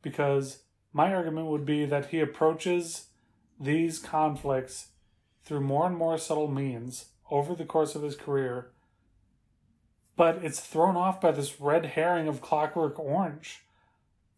[0.00, 0.62] because
[0.94, 3.08] my argument would be that he approaches
[3.60, 4.92] these conflicts
[5.44, 8.70] through more and more subtle means over the course of his career,
[10.16, 13.60] but it's thrown off by this red herring of Clockwork Orange.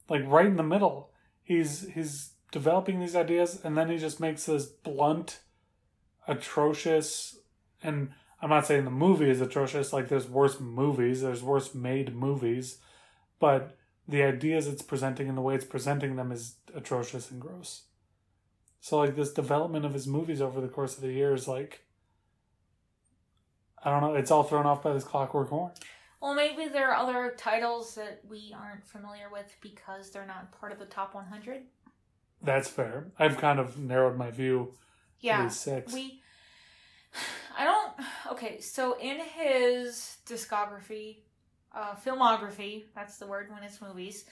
[0.09, 1.11] Like right in the middle.
[1.44, 5.40] He's he's developing these ideas and then he just makes this blunt
[6.28, 7.38] atrocious
[7.82, 8.10] and
[8.40, 12.78] i'm not saying the movie is atrocious like there's worse movies there's worse made movies
[13.40, 17.86] but the ideas it's presenting and the way it's presenting them is atrocious and gross
[18.80, 21.80] so like this development of his movies over the course of the years like
[23.82, 25.78] i don't know it's all thrown off by this clockwork orange
[26.20, 30.70] Well, maybe there are other titles that we aren't familiar with because they're not part
[30.70, 31.62] of the top 100.
[32.42, 34.74] That's fair i've kind of narrowed my view
[35.20, 35.48] Yeah.
[35.48, 36.20] six We.
[37.59, 37.92] I don't.
[38.33, 41.18] Okay, so in his discography,
[41.74, 44.24] uh, filmography, that's the word when it's movies,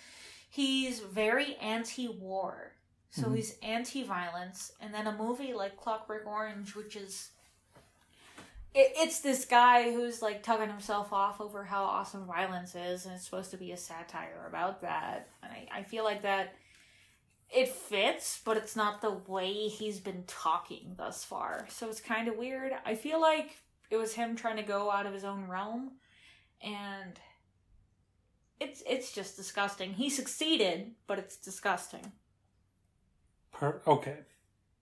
[0.48, 2.72] he's very anti war.
[3.10, 3.36] So Mhm.
[3.36, 4.72] he's anti violence.
[4.80, 7.30] And then a movie like Clockwork Orange, which is.
[8.72, 13.14] It, it's this guy who's like tugging himself off over how awesome violence is, and
[13.14, 15.28] it's supposed to be a satire about that.
[15.42, 16.54] And I, I feel like that
[17.52, 21.66] it fits, but it's not the way he's been talking thus far.
[21.68, 22.72] So it's kind of weird.
[22.84, 23.56] I feel like
[23.90, 25.92] it was him trying to go out of his own realm,
[26.62, 27.18] and
[28.60, 29.94] it's it's just disgusting.
[29.94, 32.12] He succeeded, but it's disgusting.
[33.52, 34.18] Per- okay,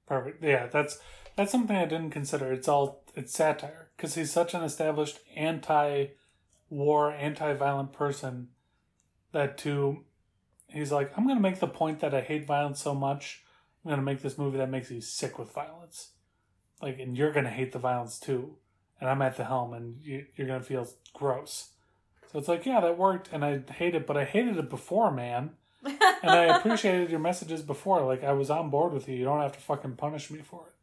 [0.06, 0.42] perfect.
[0.44, 0.98] Yeah, that's
[1.36, 2.52] that's something I didn't consider.
[2.52, 8.48] It's all it's satire because he's such an established anti-war, anti-violent person
[9.32, 10.04] that to
[10.68, 13.42] he's like, I'm gonna make the point that I hate violence so much.
[13.84, 16.10] I'm gonna make this movie that makes you sick with violence,
[16.82, 18.56] like, and you're gonna hate the violence too.
[19.00, 21.70] And I'm at the helm, and you, you're gonna feel gross.
[22.32, 25.10] So it's like, yeah, that worked, and I hate it, but I hated it before,
[25.10, 25.52] man
[25.84, 28.04] and I appreciated your messages before.
[28.04, 29.16] Like I was on board with you.
[29.16, 30.74] You don't have to fucking punish me for it.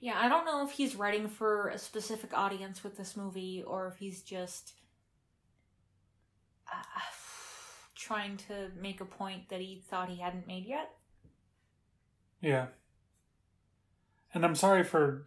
[0.00, 3.88] Yeah, I don't know if he's writing for a specific audience with this movie or
[3.88, 4.74] if he's just
[6.70, 6.82] uh,
[8.04, 10.90] trying to make a point that he thought he hadn't made yet.
[12.40, 12.66] Yeah.
[14.34, 15.26] And I'm sorry for.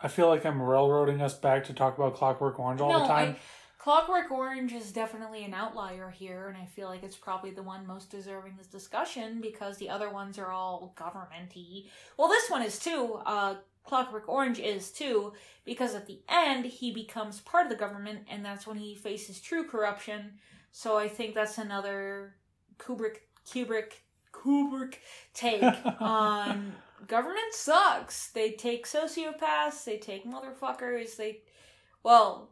[0.00, 3.36] I feel like I'm railroading us back to talk about Clockwork Orange all the time.
[3.36, 3.38] I,
[3.78, 7.86] Clockwork Orange is definitely an outlier here, and I feel like it's probably the one
[7.86, 11.84] most deserving this discussion because the other ones are all government-y.
[12.16, 13.20] Well, this one is too.
[13.26, 15.32] Uh, Clockwork Orange is too,
[15.64, 19.40] because at the end he becomes part of the government, and that's when he faces
[19.40, 20.38] true corruption.
[20.72, 22.34] So I think that's another
[22.78, 23.92] Kubrick, Kubrick,
[24.32, 24.94] Kubrick
[25.34, 25.62] take
[26.00, 26.72] on
[27.06, 28.30] government sucks.
[28.30, 31.42] They take sociopaths, they take motherfuckers, they,
[32.02, 32.50] well,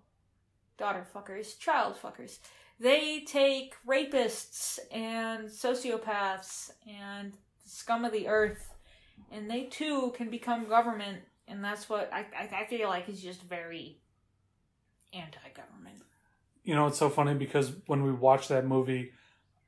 [0.76, 2.38] daughter fuckers, child fuckers.
[2.78, 8.74] They take rapists and sociopaths and scum of the earth,
[9.30, 11.18] and they too can become government.
[11.46, 13.98] And that's what I, I, I feel like is just very
[15.12, 16.02] anti-government.
[16.64, 19.12] You know, it's so funny because when we watched that movie,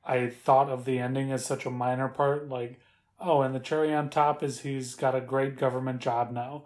[0.05, 2.49] I thought of the ending as such a minor part.
[2.49, 2.79] Like,
[3.19, 6.65] oh, and the cherry on top is he's got a great government job now.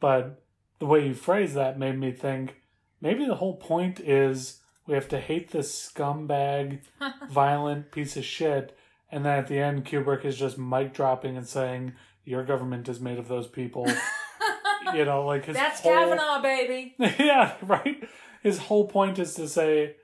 [0.00, 0.42] But
[0.78, 2.56] the way you phrase that made me think
[3.00, 6.80] maybe the whole point is we have to hate this scumbag,
[7.30, 8.76] violent piece of shit.
[9.12, 13.00] And then at the end, Kubrick is just mic dropping and saying, Your government is
[13.00, 13.86] made of those people.
[14.94, 15.92] you know, like his That's whole...
[15.92, 16.94] Kavanaugh, baby.
[16.98, 18.08] yeah, right.
[18.42, 19.96] His whole point is to say,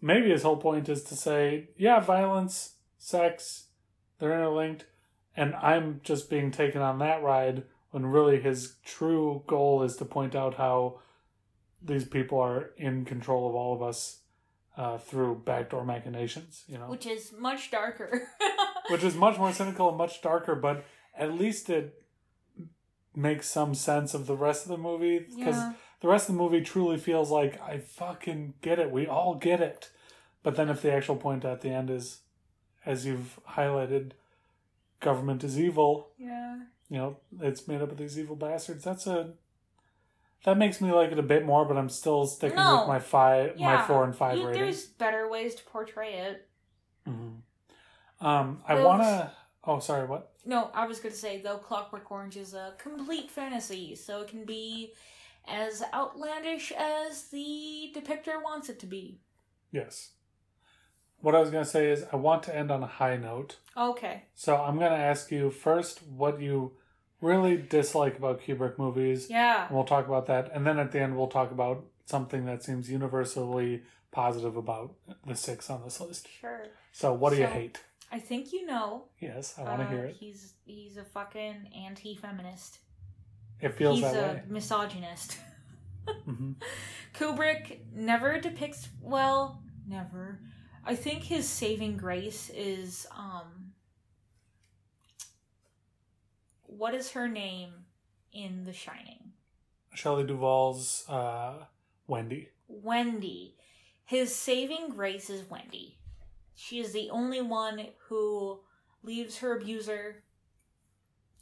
[0.00, 3.68] maybe his whole point is to say, yeah, violence, sex,
[4.18, 4.86] they're interlinked,
[5.36, 10.04] and I'm just being taken on that ride when really his true goal is to
[10.04, 11.00] point out how
[11.82, 14.20] these people are in control of all of us
[14.76, 16.64] uh, through backdoor machinations.
[16.66, 18.28] You know, Which is much darker.
[18.90, 20.84] which is much more cynical and much darker, but
[21.16, 22.02] at least it
[23.14, 25.72] makes some sense of the rest of the movie because Yeah.
[26.06, 28.92] The rest of the movie truly feels like I fucking get it.
[28.92, 29.90] We all get it.
[30.44, 32.20] But then if the actual point at the end is,
[32.84, 34.12] as you've highlighted,
[35.00, 36.60] government is evil, Yeah.
[36.88, 38.84] you know, it's made up of these evil bastards.
[38.84, 39.32] That's a
[40.44, 42.78] that makes me like it a bit more, but I'm still sticking No.
[42.80, 44.62] with my five, my four and five You- rating.
[44.62, 46.48] there's better ways to portray it.
[47.04, 47.40] Mhm.
[48.20, 49.32] Um, I Those- wanna.
[49.64, 50.06] Oh, sorry.
[50.06, 50.30] What?
[50.44, 54.28] No, I was going to say, though, Clockwork Orange is a complete fantasy, so it
[54.28, 54.94] can be
[55.48, 59.20] as outlandish as the depictor wants it to be.
[59.72, 60.10] Yes.
[61.20, 64.24] What I was gonna say is I want to end on a high note, Okay.
[64.34, 66.72] so I'm gonna ask you first what you
[67.20, 69.28] really dislike about Kubrick movies.
[69.30, 69.66] Yeah.
[69.66, 72.62] And we'll talk about that, and then at the end we'll talk about something that
[72.62, 73.82] seems universally
[74.12, 74.94] positive about
[75.26, 76.28] the six on this list.
[76.40, 76.66] Sure.
[76.92, 77.82] So, what do you hate?
[78.12, 79.06] I think you know.
[79.18, 80.16] Yes, I want to uh, hear it.
[80.16, 82.78] He's he's a fucking anti-feminist.
[83.60, 84.42] It feels he's a way.
[84.48, 85.38] misogynist.
[86.24, 86.52] hmm
[87.14, 90.40] Kubrick never depicts well, never.
[90.84, 93.72] I think his saving grace is um
[96.62, 97.70] what is her name
[98.32, 99.32] in The Shining?
[99.94, 101.64] Shelley Duvall's uh,
[102.06, 102.50] Wendy.
[102.68, 103.56] Wendy.
[104.04, 105.98] His saving grace is Wendy.
[106.54, 108.60] She is the only one who
[109.02, 110.22] leaves her abuser,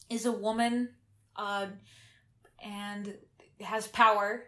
[0.08, 0.90] is a woman,
[1.36, 1.66] uh,
[2.64, 3.14] and
[3.60, 4.44] has power,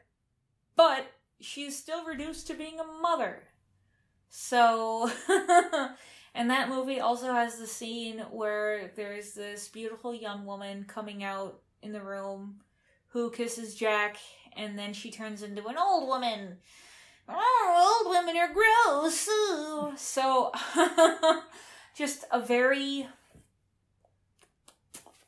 [0.74, 1.06] but
[1.40, 3.42] she's still reduced to being a mother.
[4.28, 5.10] So,
[6.34, 11.60] and that movie also has the scene where there's this beautiful young woman coming out
[11.82, 12.56] in the room
[13.08, 14.16] who kisses Jack,
[14.56, 16.56] and then she turns into an old woman.
[17.28, 19.28] Oh, old women are gross.
[20.00, 20.52] So,
[21.96, 23.08] just a very,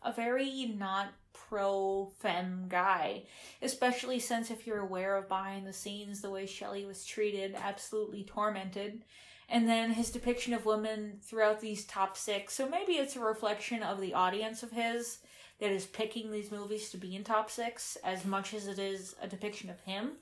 [0.03, 1.13] a very not
[1.49, 3.23] pro femme guy,
[3.63, 8.25] especially since if you're aware of behind the scenes the way Shelley was treated, absolutely
[8.25, 9.05] tormented.
[9.49, 12.53] And then his depiction of women throughout these top six.
[12.53, 15.19] So maybe it's a reflection of the audience of his
[15.59, 19.17] that is picking these movies to be in top six as much as it is
[19.23, 20.13] a depiction of him.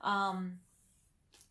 [0.00, 0.58] Um,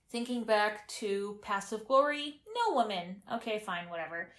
[0.09, 3.21] thinking back to Paths of Glory, no woman.
[3.33, 4.29] Okay, fine, whatever.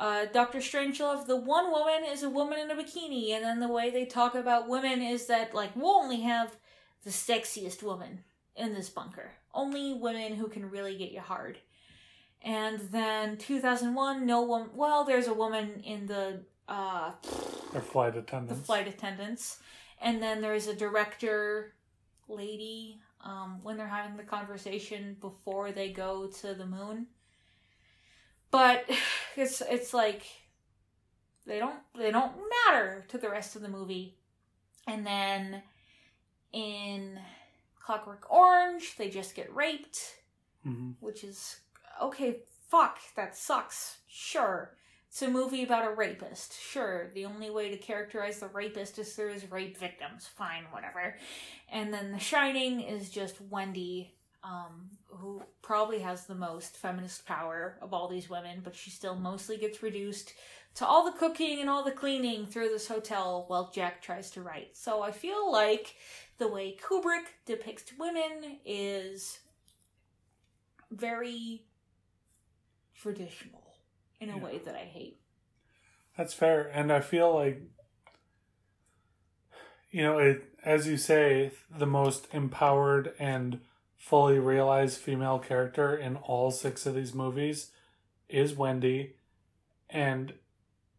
[0.00, 3.68] Uh, Doctor Strangelove, the one woman is a woman in a bikini, and then the
[3.68, 6.56] way they talk about women is that, like, we'll only have
[7.04, 8.20] the sexiest woman
[8.56, 9.32] in this bunker.
[9.52, 11.58] Only women who can really get you hard.
[12.40, 14.70] And then 2001, no one.
[14.74, 17.12] Well, there's a woman in the uh,
[17.74, 18.64] Or flight the attendants.
[18.64, 19.58] flight attendants,
[20.00, 21.74] and then there's a director
[22.26, 27.08] lady um, when they're having the conversation before they go to the moon.
[28.50, 28.88] But
[29.36, 30.22] it's it's like
[31.46, 32.32] they don't they don't
[32.66, 34.16] matter to the rest of the movie.
[34.86, 35.62] And then
[36.52, 37.18] in
[37.84, 40.16] Clockwork Orange, they just get raped
[40.62, 41.56] hmm which is
[42.02, 43.98] okay, fuck, that sucks.
[44.08, 44.74] Sure.
[45.08, 46.60] It's a movie about a rapist.
[46.60, 47.10] Sure.
[47.14, 50.28] The only way to characterize the rapist is through his rape victims.
[50.28, 51.16] Fine, whatever.
[51.70, 57.76] And then The Shining is just Wendy, um, who probably has the most feminist power
[57.80, 60.32] of all these women, but she still mostly gets reduced
[60.76, 64.42] to all the cooking and all the cleaning through this hotel while Jack tries to
[64.42, 64.76] write.
[64.76, 65.94] So I feel like
[66.38, 69.40] the way Kubrick depicts women is
[70.90, 71.64] very
[72.94, 73.62] traditional
[74.20, 74.44] in a Yeah.
[74.44, 75.18] way that I hate.
[76.16, 77.62] That's fair, and I feel like
[79.90, 83.60] you know, it as you say, the most empowered and
[84.00, 87.70] fully realized female character in all six of these movies
[88.30, 89.14] is Wendy,
[89.90, 90.32] and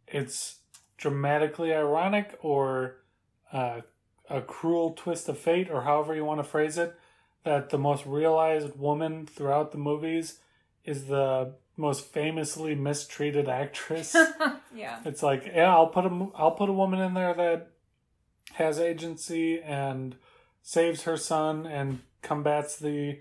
[0.08, 0.60] it's
[0.98, 2.98] dramatically ironic or
[3.52, 3.82] uh,
[4.30, 6.96] a cruel twist of fate, or however you want to phrase it,
[7.44, 10.40] that the most realized woman throughout the movies
[10.86, 14.16] is the most famously mistreated actress.
[14.76, 15.00] yeah.
[15.06, 17.72] It's like, yeah, I'll put a I'll put a woman in there that
[18.54, 20.16] has agency and
[20.62, 23.20] saves her son and combats the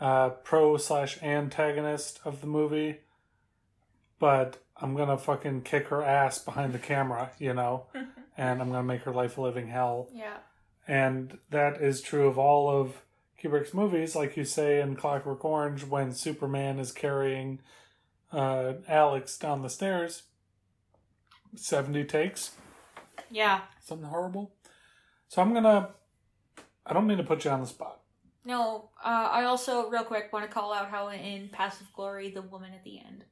[0.00, 2.98] uh, pro slash antagonist of the movie,
[4.18, 7.86] but I'm gonna fucking kick her ass behind the camera, you know,
[8.36, 10.08] and I'm gonna make her life a living hell.
[10.12, 10.38] yeah.
[10.88, 13.02] And that is true of all of
[13.40, 17.60] Kubrick's movies, like you say in Clockwork Orange, when Superman is carrying
[18.32, 20.24] uh, Alex down the stairs.
[21.54, 22.52] 70 takes,
[23.30, 23.60] Yeah.
[23.80, 24.52] something horrible.
[25.28, 25.90] So I'm gonna.
[26.84, 28.00] I don't mean to put you on the spot.
[28.44, 32.30] No, uh, I also, real quick, want to call out how in Paths of Glory,
[32.30, 33.24] the woman at the end.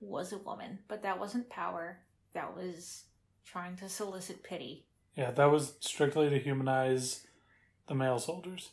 [0.00, 1.98] was a woman, but that wasn't power.
[2.32, 3.04] That was
[3.44, 4.86] trying to solicit pity.
[5.16, 7.26] Yeah, that was strictly to humanize
[7.86, 8.70] the male soldiers.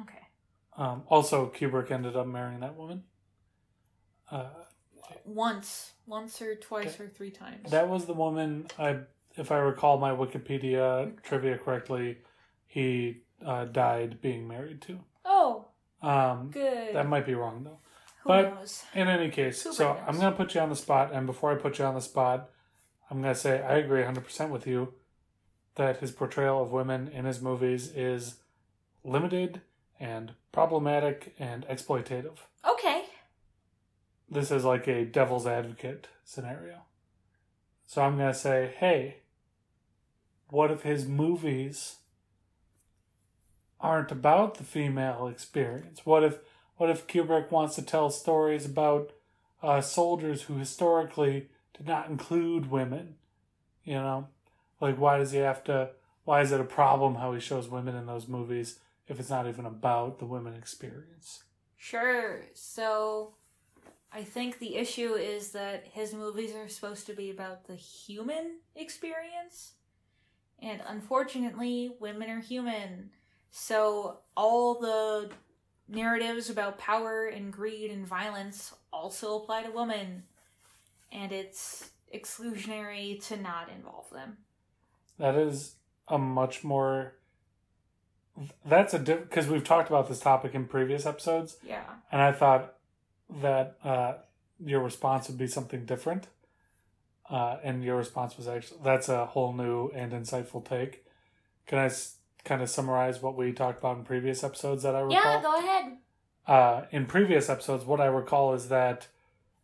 [0.00, 0.18] Okay.
[0.76, 3.02] Um, also, Kubrick ended up marrying that woman.
[4.30, 4.50] Uh,
[5.24, 7.70] Once, once or twice or three times.
[7.70, 8.66] that was the woman.
[8.78, 8.98] I,
[9.36, 12.18] if I recall my Wikipedia trivia correctly,
[12.66, 15.00] he uh, died being married to.
[16.00, 16.94] Um, good.
[16.94, 17.78] that might be wrong though.
[18.22, 18.84] Who but- knows?
[18.94, 20.00] In any case, so knows.
[20.06, 22.00] I'm going to put you on the spot, and before I put you on the
[22.00, 22.50] spot,
[23.10, 24.94] I'm going to say I agree 100% with you
[25.76, 28.36] that his portrayal of women in his movies is
[29.04, 29.62] limited
[29.98, 32.38] and problematic and exploitative.
[32.68, 33.04] Okay.
[34.30, 36.82] This is like a devil's advocate scenario.
[37.86, 39.18] So I'm going to say, hey,
[40.50, 41.96] what if his movies
[43.80, 46.04] aren't about the female experience?
[46.04, 46.38] What if
[46.76, 49.12] what if Kubrick wants to tell stories about
[49.62, 53.16] uh, soldiers who historically did not include women?
[53.84, 54.28] You know,
[54.80, 55.90] like why does he have to?
[56.24, 59.48] Why is it a problem how he shows women in those movies if it's not
[59.48, 61.44] even about the women experience?
[61.76, 62.42] Sure.
[62.54, 63.34] So
[64.12, 68.58] I think the issue is that his movies are supposed to be about the human
[68.74, 69.72] experience.
[70.60, 73.10] And unfortunately, women are human.
[73.50, 75.30] So all the
[75.88, 80.24] narratives about power and greed and violence also apply to women.
[81.10, 84.38] And it's exclusionary to not involve them.
[85.18, 85.76] That is
[86.06, 87.14] a much more.
[88.64, 91.82] That's a diff because we've talked about this topic in previous episodes, Yeah.
[92.12, 92.74] and I thought
[93.42, 94.14] that uh,
[94.64, 96.28] your response would be something different.
[97.28, 101.04] Uh, and your response was actually that's a whole new and insightful take.
[101.66, 105.00] Can I s- kind of summarize what we talked about in previous episodes that I
[105.00, 105.22] recall?
[105.22, 105.96] Yeah, go ahead.
[106.46, 109.08] uh, in previous episodes, what I recall is that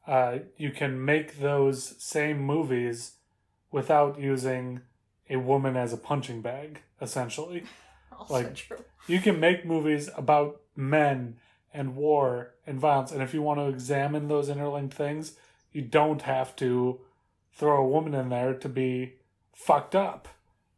[0.06, 3.12] uh, you can make those same movies
[3.70, 4.82] without using
[5.30, 7.64] a woman as a punching bag, essentially.
[8.16, 8.76] Also Like- true.
[9.08, 11.36] You can make movies about men
[11.74, 15.36] and war and violence, and if you want to examine those interlinked things,
[15.72, 17.00] you don't have to
[17.52, 19.14] throw a woman in there to be
[19.52, 20.28] fucked up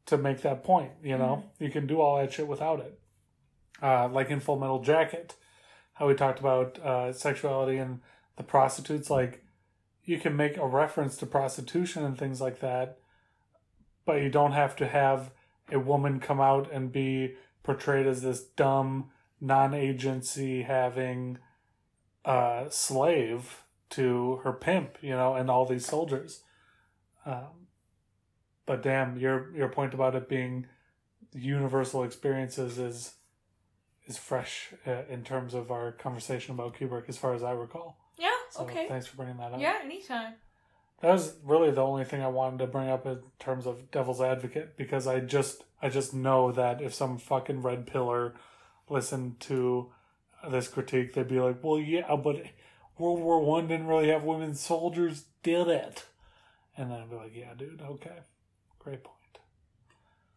[0.07, 0.93] to make that point.
[1.03, 2.99] You know, you can do all that shit without it.
[3.83, 5.35] Uh, like in Full Metal Jacket,
[5.95, 8.01] how we talked about uh, sexuality and
[8.37, 9.11] the prostitutes.
[9.11, 9.45] Like,
[10.05, 12.99] you can make a reference to prostitution and things like that,
[14.07, 15.33] but you don't have to have
[15.71, 21.39] a woman come out and be portrayed as this dumb, non-agency having
[22.25, 26.43] uh, slave to her pimp, you know, and all these soldiers.
[27.25, 27.66] Um,
[28.67, 30.67] but damn, your your point about it being
[31.33, 33.15] universal experiences is
[34.07, 37.99] is fresh uh, in terms of our conversation about Kubrick, as far as I recall.
[38.19, 38.87] Yeah, So okay.
[38.89, 39.61] thanks for bringing that up.
[39.61, 40.35] Yeah, anytime.
[41.01, 44.21] That was really the only thing I wanted to bring up in terms of devil's
[44.21, 48.35] advocate because I just I just know that if some fucking red pillar
[48.89, 49.93] listened to
[50.51, 52.43] this critique, they'd be like, "Well, yeah, but
[52.97, 56.07] World War One didn't really have women soldiers, did it?"
[56.77, 58.21] And then I'd be like, "Yeah, dude, okay,
[58.87, 59.39] great point."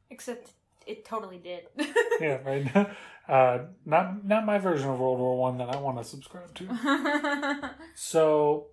[0.10, 0.52] Except
[0.88, 1.64] it totally did.
[2.20, 2.66] Yeah, right.
[3.30, 7.72] Uh, not not my version of World War One that I want to subscribe to.
[7.96, 8.70] So,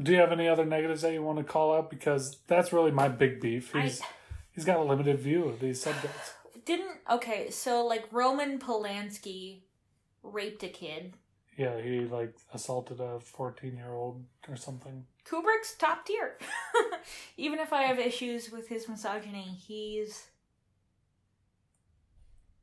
[0.00, 1.90] do you have any other negatives that you want to call out?
[1.90, 3.74] Because that's really my big beef.
[3.74, 4.00] I He's
[4.52, 6.34] he's got a limited view of these subjects.
[6.64, 9.62] didn't okay, so like Roman Polanski
[10.22, 11.14] raped a kid.
[11.56, 15.04] Yeah, he like assaulted a fourteen year old or something.
[15.24, 16.38] Kubrick's top tier.
[17.36, 20.26] Even if I have issues with his misogyny, he's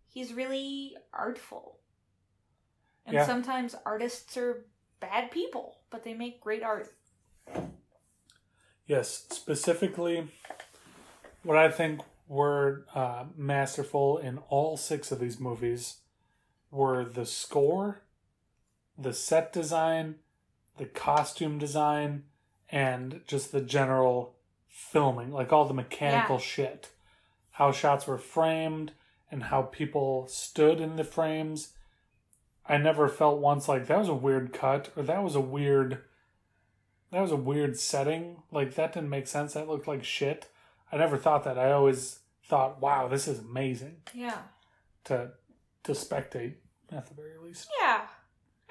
[0.08, 1.80] he's really artful.
[3.06, 3.26] And Yeah.
[3.26, 4.66] sometimes artists are
[5.00, 6.94] bad people, but they make great art.
[8.86, 10.28] Yes, specifically,
[11.44, 15.98] what I think were uh, masterful in all six of these movies
[16.72, 18.02] were the score,
[19.00, 20.16] the set design,
[20.78, 22.24] the costume design,
[22.70, 24.36] and just the general
[24.68, 26.42] filming, like all the mechanical Yeah.
[26.42, 26.92] shit.
[27.52, 28.94] How shots were framed
[29.32, 31.76] and how people stood in the frames.
[32.66, 36.04] I never felt once like that was a weird cut or that was a weird
[37.12, 38.44] that was a weird setting.
[38.52, 39.54] Like that didn't make sense.
[39.54, 40.48] That looked like shit.
[40.92, 41.58] I never thought that.
[41.58, 44.44] I always thought, "Wow, this is amazing." Yeah.
[45.06, 45.32] To
[45.84, 46.56] to spectate
[46.92, 47.68] at the very least.
[47.82, 48.08] Yeah.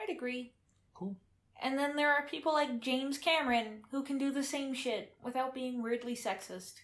[0.08, 0.52] I'd.
[0.94, 1.16] Cool.
[1.60, 5.54] And then there are people like James Cameron who can do the same shit without
[5.54, 6.74] being weirdly sexist.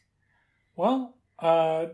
[0.77, 1.87] Well, uh,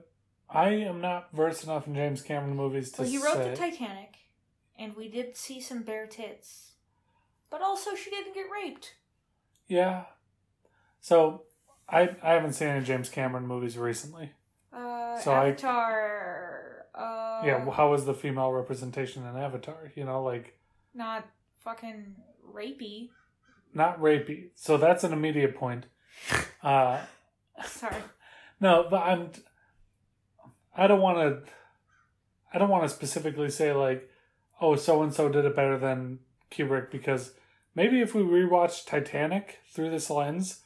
[0.48, 3.50] I am not versed enough in James Cameron movies to Well, he wrote say.
[3.50, 4.16] the Titanic,
[4.78, 6.72] and we did see some bare tits.
[7.50, 8.94] But also, she didn't get raped.
[9.68, 10.04] Yeah.
[11.00, 11.42] So
[11.88, 14.30] I I haven't seen any James Cameron movies recently.
[14.72, 16.86] Uh, So I- Avatar.
[16.94, 17.70] uh, yeah.
[17.70, 19.92] How was the female representation in Avatar?
[19.94, 20.58] You know, like
[20.94, 21.26] Not
[21.64, 22.16] fucking
[22.54, 23.08] rapey.
[23.74, 24.48] not rapey.
[24.54, 25.86] So that's an immediate point.
[26.62, 27.00] Uh,
[27.64, 27.96] Sorry.
[28.60, 29.30] no, but I'm.
[30.76, 31.50] I don't want to.
[32.52, 34.08] I don't want to specifically say like,
[34.60, 36.18] oh, so and so did it better than
[36.50, 37.32] Kubrick because
[37.74, 40.60] maybe if we rewatch Titanic through this lens,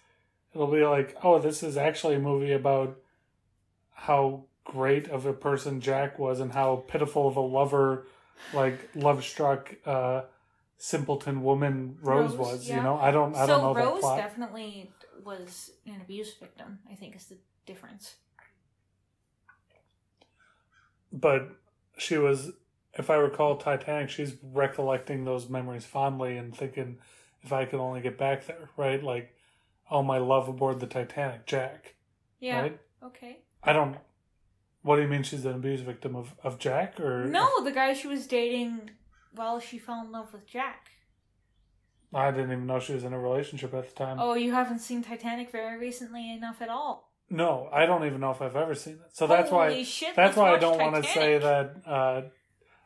[0.55, 2.97] it'll be like, oh, this is actually a movie about
[3.93, 8.07] how great of a person Jack was and how pitiful of a lover,
[8.55, 10.22] like love struck, uh,
[10.78, 12.68] simpleton woman Rose, Rose, was.
[12.68, 12.76] yeah.
[12.78, 13.35] You know, I don't.
[13.35, 14.18] I so don't know that Rose plot.
[14.18, 14.91] definitely
[15.24, 16.78] was an abuse victim.
[16.91, 18.14] I think is the difference.
[21.12, 21.49] but
[21.97, 22.51] she was
[22.95, 26.99] if i recall titanic she's recollecting those memories fondly and thinking
[27.43, 29.35] if i could only get back there right like
[29.91, 31.95] oh my love aboard the titanic jack
[32.41, 32.62] Yeah.
[32.62, 33.39] right Okay.
[33.62, 33.97] i don't
[34.85, 37.93] what do you mean she's an abuse victim of, of jack or No, the guy
[37.95, 38.91] she was dating
[39.35, 40.91] while she fell in love with Jack.
[42.14, 44.78] i didn't even know she was in a relationship at the time Oh, you haven't
[44.78, 47.11] seen Titanic very recently enough at all.
[47.30, 50.14] no i don't even know if i've ever seen it so that's Holy why shit,
[50.14, 52.22] that's let's why i watch don't want to say that uh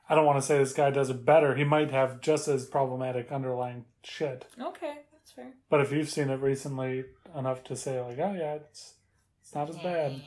[0.09, 2.65] i don't want to say this guy does it better he might have just as
[2.67, 5.53] problematic underlying shit Okay, that's fair.
[5.69, 7.05] But if you've seen it recently
[7.37, 8.95] enough to say like, oh yeah, it's
[9.43, 10.23] it's not as bad.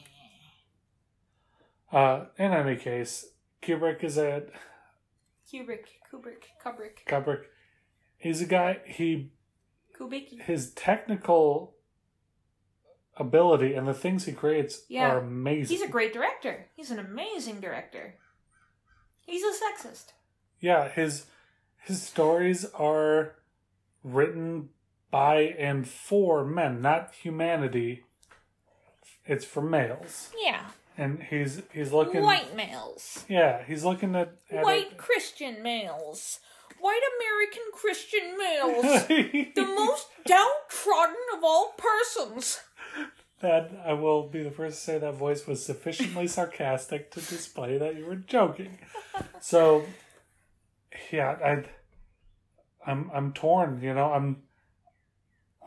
[1.91, 3.25] Uh, in any case,
[3.61, 4.43] Kubrick is a
[5.51, 7.41] Kubrick, Kubrick, Kubrick, Kubrick.
[8.17, 8.79] He's a guy.
[8.85, 9.31] He
[9.99, 10.41] Kubicki.
[10.41, 11.75] his technical
[13.17, 15.09] ability and the things he creates Yeah.
[15.09, 15.75] are amazing.
[15.77, 16.67] He's a great director.
[16.75, 18.15] He's an amazing director.
[19.25, 20.13] He's a sexist.
[20.59, 21.25] yeah, his
[21.83, 23.35] his stories are
[24.03, 24.69] written
[25.09, 28.05] by and for men, not humanity.
[29.25, 30.69] It's for males, Yeah.
[31.02, 32.22] And he's he's looking.
[32.22, 33.26] White males.
[33.28, 34.97] Yeah, he's looking at, at White it.
[34.97, 36.39] Christian males.
[36.80, 39.08] White American Christian males.
[39.56, 42.60] the most downtrodden of all persons.
[43.39, 47.80] that I will be the first to say that voice was sufficiently sarcastic to display
[47.80, 48.78] that you were joking.
[49.39, 49.84] So,
[51.12, 53.82] yeah, I, I'm I'm torn.
[53.82, 54.43] You know, I'm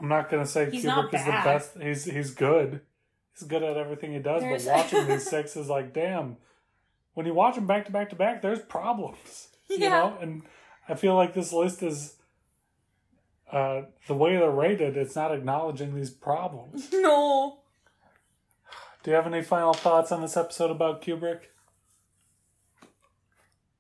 [0.01, 1.71] I'm not gonna say He's Kubrick is the best.
[1.81, 2.83] He's he's good.
[3.39, 4.43] He's good at everything he does.
[4.43, 6.37] There's- But watching these six is like, damn.
[7.15, 9.49] When you watch them back to back to back, there's problems.
[9.71, 9.79] Yeah.
[9.79, 10.43] You know, and
[10.91, 12.17] I feel like this list is.
[13.51, 16.89] Uh, the way they're rated, it's not acknowledging these problems.
[16.93, 17.61] No.
[19.03, 21.41] Do you have any final thoughts on this episode about Kubrick?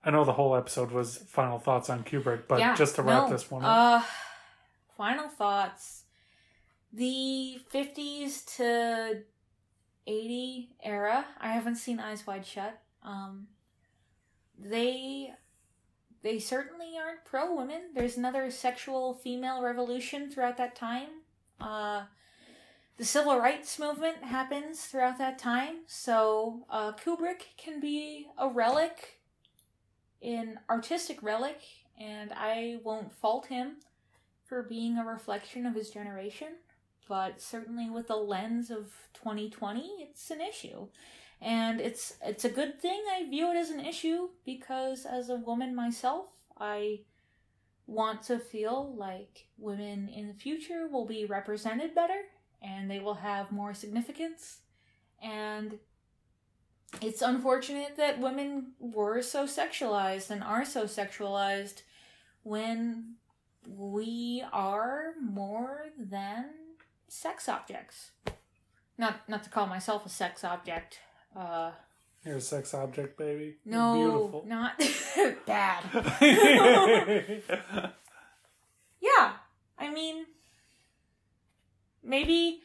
[0.05, 3.25] I know the whole episode was final thoughts on Kubrick, but yeah, just to wrap
[3.25, 3.31] no.
[3.31, 4.03] this one up.
[4.03, 4.05] Uh,
[4.97, 6.05] final thoughts.
[6.93, 9.23] The 50s to
[10.07, 11.27] 80 era.
[11.41, 12.81] I haven't seen Eyes Wide Shut.
[13.03, 13.49] Um,
[14.59, 15.33] they
[16.23, 17.91] they certainly aren't pro women.
[17.95, 21.09] There's another sexual female revolution throughout that time.
[21.61, 22.05] Uh,
[22.97, 25.81] the civil rights movement happens throughout that time.
[25.87, 29.21] So uh, Kubrick can be a relic,
[30.23, 31.61] an artistic relic,
[32.01, 33.77] and I won't fault him
[34.45, 36.55] for being a reflection of his generation.
[37.09, 40.89] But certainly, with the lens of 2020, it's an issue,
[41.41, 43.03] and it's it's a good thing.
[43.15, 46.27] I view it as an issue because, as a woman myself,
[46.59, 47.01] I
[47.87, 52.23] want to feel like women in the future will be represented better
[52.63, 54.61] and they will have more significance.
[55.23, 55.79] And
[57.03, 61.83] it's unfortunate that women were so sexualized and are so sexualized
[62.43, 63.17] when
[63.67, 66.47] we are more than
[67.09, 68.11] sex objects.
[68.99, 70.99] Not not to call myself a sex object.
[71.37, 71.73] Uh
[72.25, 73.57] You're a sex object, baby.
[73.65, 74.45] No, beautiful.
[74.47, 74.79] not
[75.47, 75.83] bad.
[79.05, 79.33] Yeah,
[79.79, 80.25] I mean,
[82.03, 82.63] maybe,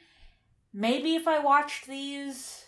[0.74, 2.66] maybe if I watched these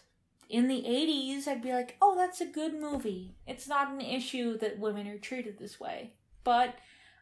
[0.50, 3.36] in the 80s, I'd be like, oh, that's a good movie.
[3.48, 6.16] It's not an issue that women are treated this way.
[6.44, 6.76] But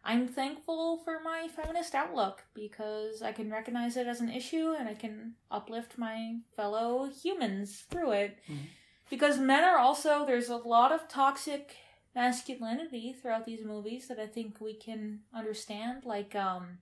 [0.04, 4.88] I'm thankful for my feminist outlook because I can recognize it as an issue and
[4.88, 8.40] I can uplift my fellow humans through it.
[8.48, 8.68] Mhm.
[9.10, 11.76] Because men are also, there's a lot of toxic
[12.16, 16.06] masculinity throughout these movies that I think we can understand.
[16.06, 16.80] Like, um,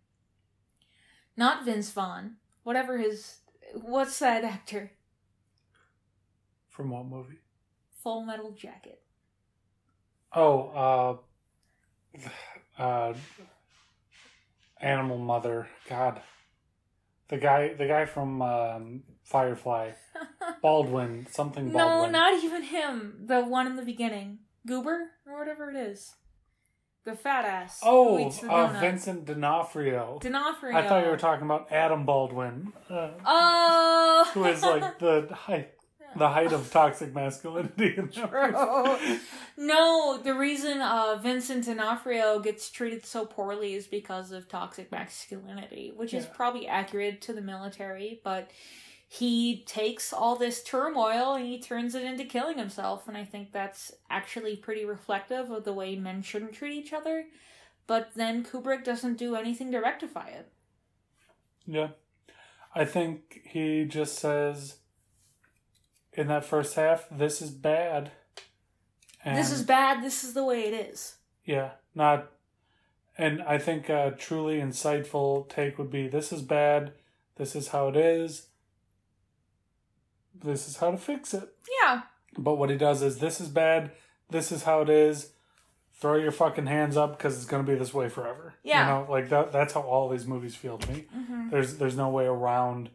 [1.36, 3.39] not Vince Vaughn, whatever his,
[3.74, 4.91] what's that actor?
[6.70, 7.39] From what movie?
[8.03, 9.01] Full Metal Jacket.
[10.34, 11.22] Oh,
[12.15, 12.28] uh,
[12.78, 13.13] uh,
[14.82, 15.67] Animal Mother.
[15.89, 16.21] God,
[17.30, 19.91] The guy, the guy from um, Firefly,
[20.61, 23.23] Baldwin, something No, not even him.
[23.25, 24.39] The one in the beginning.
[24.65, 25.11] Goober?
[25.25, 26.13] Or whatever it is.
[27.05, 27.80] The fat ass.
[27.84, 28.80] Oh, uh.
[28.82, 30.19] Vincent D'Onofrio.
[30.21, 30.75] D'Onofrio.
[30.75, 34.30] I thought you were talking about Adam Baldwin, uh, Oh!
[34.34, 35.71] who is like the height,
[36.15, 37.97] the height of toxic masculinity.
[39.59, 45.91] No, the reason uh, Vincent D'Onofrio gets treated so poorly is because of toxic masculinity,
[45.95, 48.51] which is probably accurate to the military, but
[49.07, 53.51] he takes all this turmoil and he turns it into killing himself, and I think
[53.51, 57.25] that's actually pretty reflective of the way men shouldn't treat each other.
[57.87, 60.51] But then Kubrick doesn't do anything to rectify it.
[61.65, 61.89] Yeah.
[62.75, 64.77] I think he just says
[66.18, 68.11] in that first half, this is bad.
[69.24, 71.15] And this is bad, this is the way it is.
[71.45, 72.32] Yeah, not.
[73.18, 76.91] And I think a truly insightful take would be this is bad,
[77.36, 78.47] this is how it is,
[80.43, 81.49] this is how to fix it.
[81.84, 82.01] Yeah,
[82.38, 83.91] But what he does is this is bad,
[84.30, 85.32] this is how it is.
[85.99, 88.53] Throw your fucking hands up because it's gonna be this way forever.
[88.63, 88.82] Yeah.
[88.82, 89.51] you know, like that.
[89.51, 91.07] That's how all these movies feel to me.
[91.15, 91.49] Mhm.
[91.49, 92.91] There's there's no way around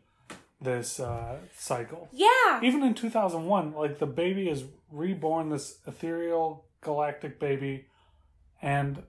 [0.63, 2.09] this uh, cycle.
[2.13, 7.87] yeah, Even in 2001, like the baby is reborn, this ethereal galactic baby,
[8.61, 9.03] and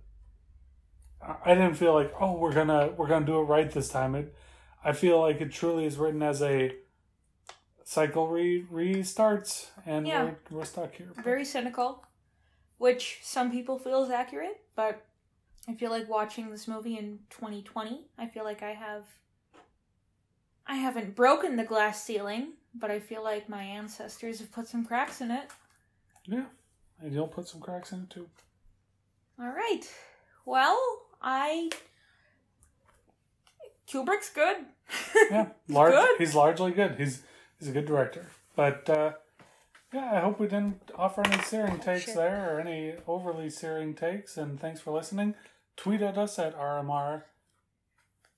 [1.21, 4.15] I didn't feel like oh we're gonna we're gonna do it right this time.
[4.15, 4.35] It
[4.83, 6.73] I feel like it truly is written as a
[7.83, 10.23] cycle re restarts, and Yeah.
[10.23, 11.11] we're we're stuck here.
[11.23, 12.05] very cynical,
[12.77, 15.05] which some people feel is accurate, but
[15.67, 19.05] I feel like watching this movie in 2020, I feel like I have
[20.66, 24.86] I haven't broken the glass ceiling, but I feel like my ancestors have put some
[24.86, 25.49] cracks in it.
[26.26, 26.45] Yeah,
[27.01, 28.28] and you'll put some cracks in it too.
[29.39, 29.82] All right.
[30.45, 30.80] Well,
[31.22, 31.70] I
[33.88, 34.57] Kubrick's good.
[35.32, 35.93] Yeah, large.
[35.93, 36.18] good.
[36.18, 36.95] He's largely good.
[36.97, 37.24] He's
[37.59, 38.89] he's a good director, but.
[38.89, 39.14] uh
[39.93, 42.16] yeah, I hope we didn't offer any searing takes Shit.
[42.16, 44.38] there or any overly searing takes.
[44.38, 45.36] And thanks for listening.
[45.78, 47.22] Tweet at us at RMR.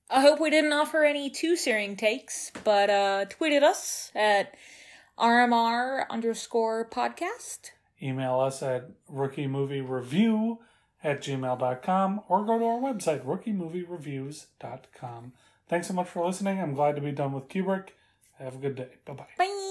[0.09, 4.55] I hope we didn't offer any too searing takes, but uh tweet at us at
[5.17, 7.71] RMR underscore podcast.
[8.01, 10.57] Email us at rookiemoviereview
[11.03, 15.33] at gmail.com or go to our website, rookiemoviereviews.com.
[15.67, 16.59] Thanks so much for listening.
[16.59, 17.89] I'm glad to be done with Kubrick.
[18.39, 18.89] Have a good day.
[19.05, 19.25] Bye bye.
[19.37, 19.61] Bye.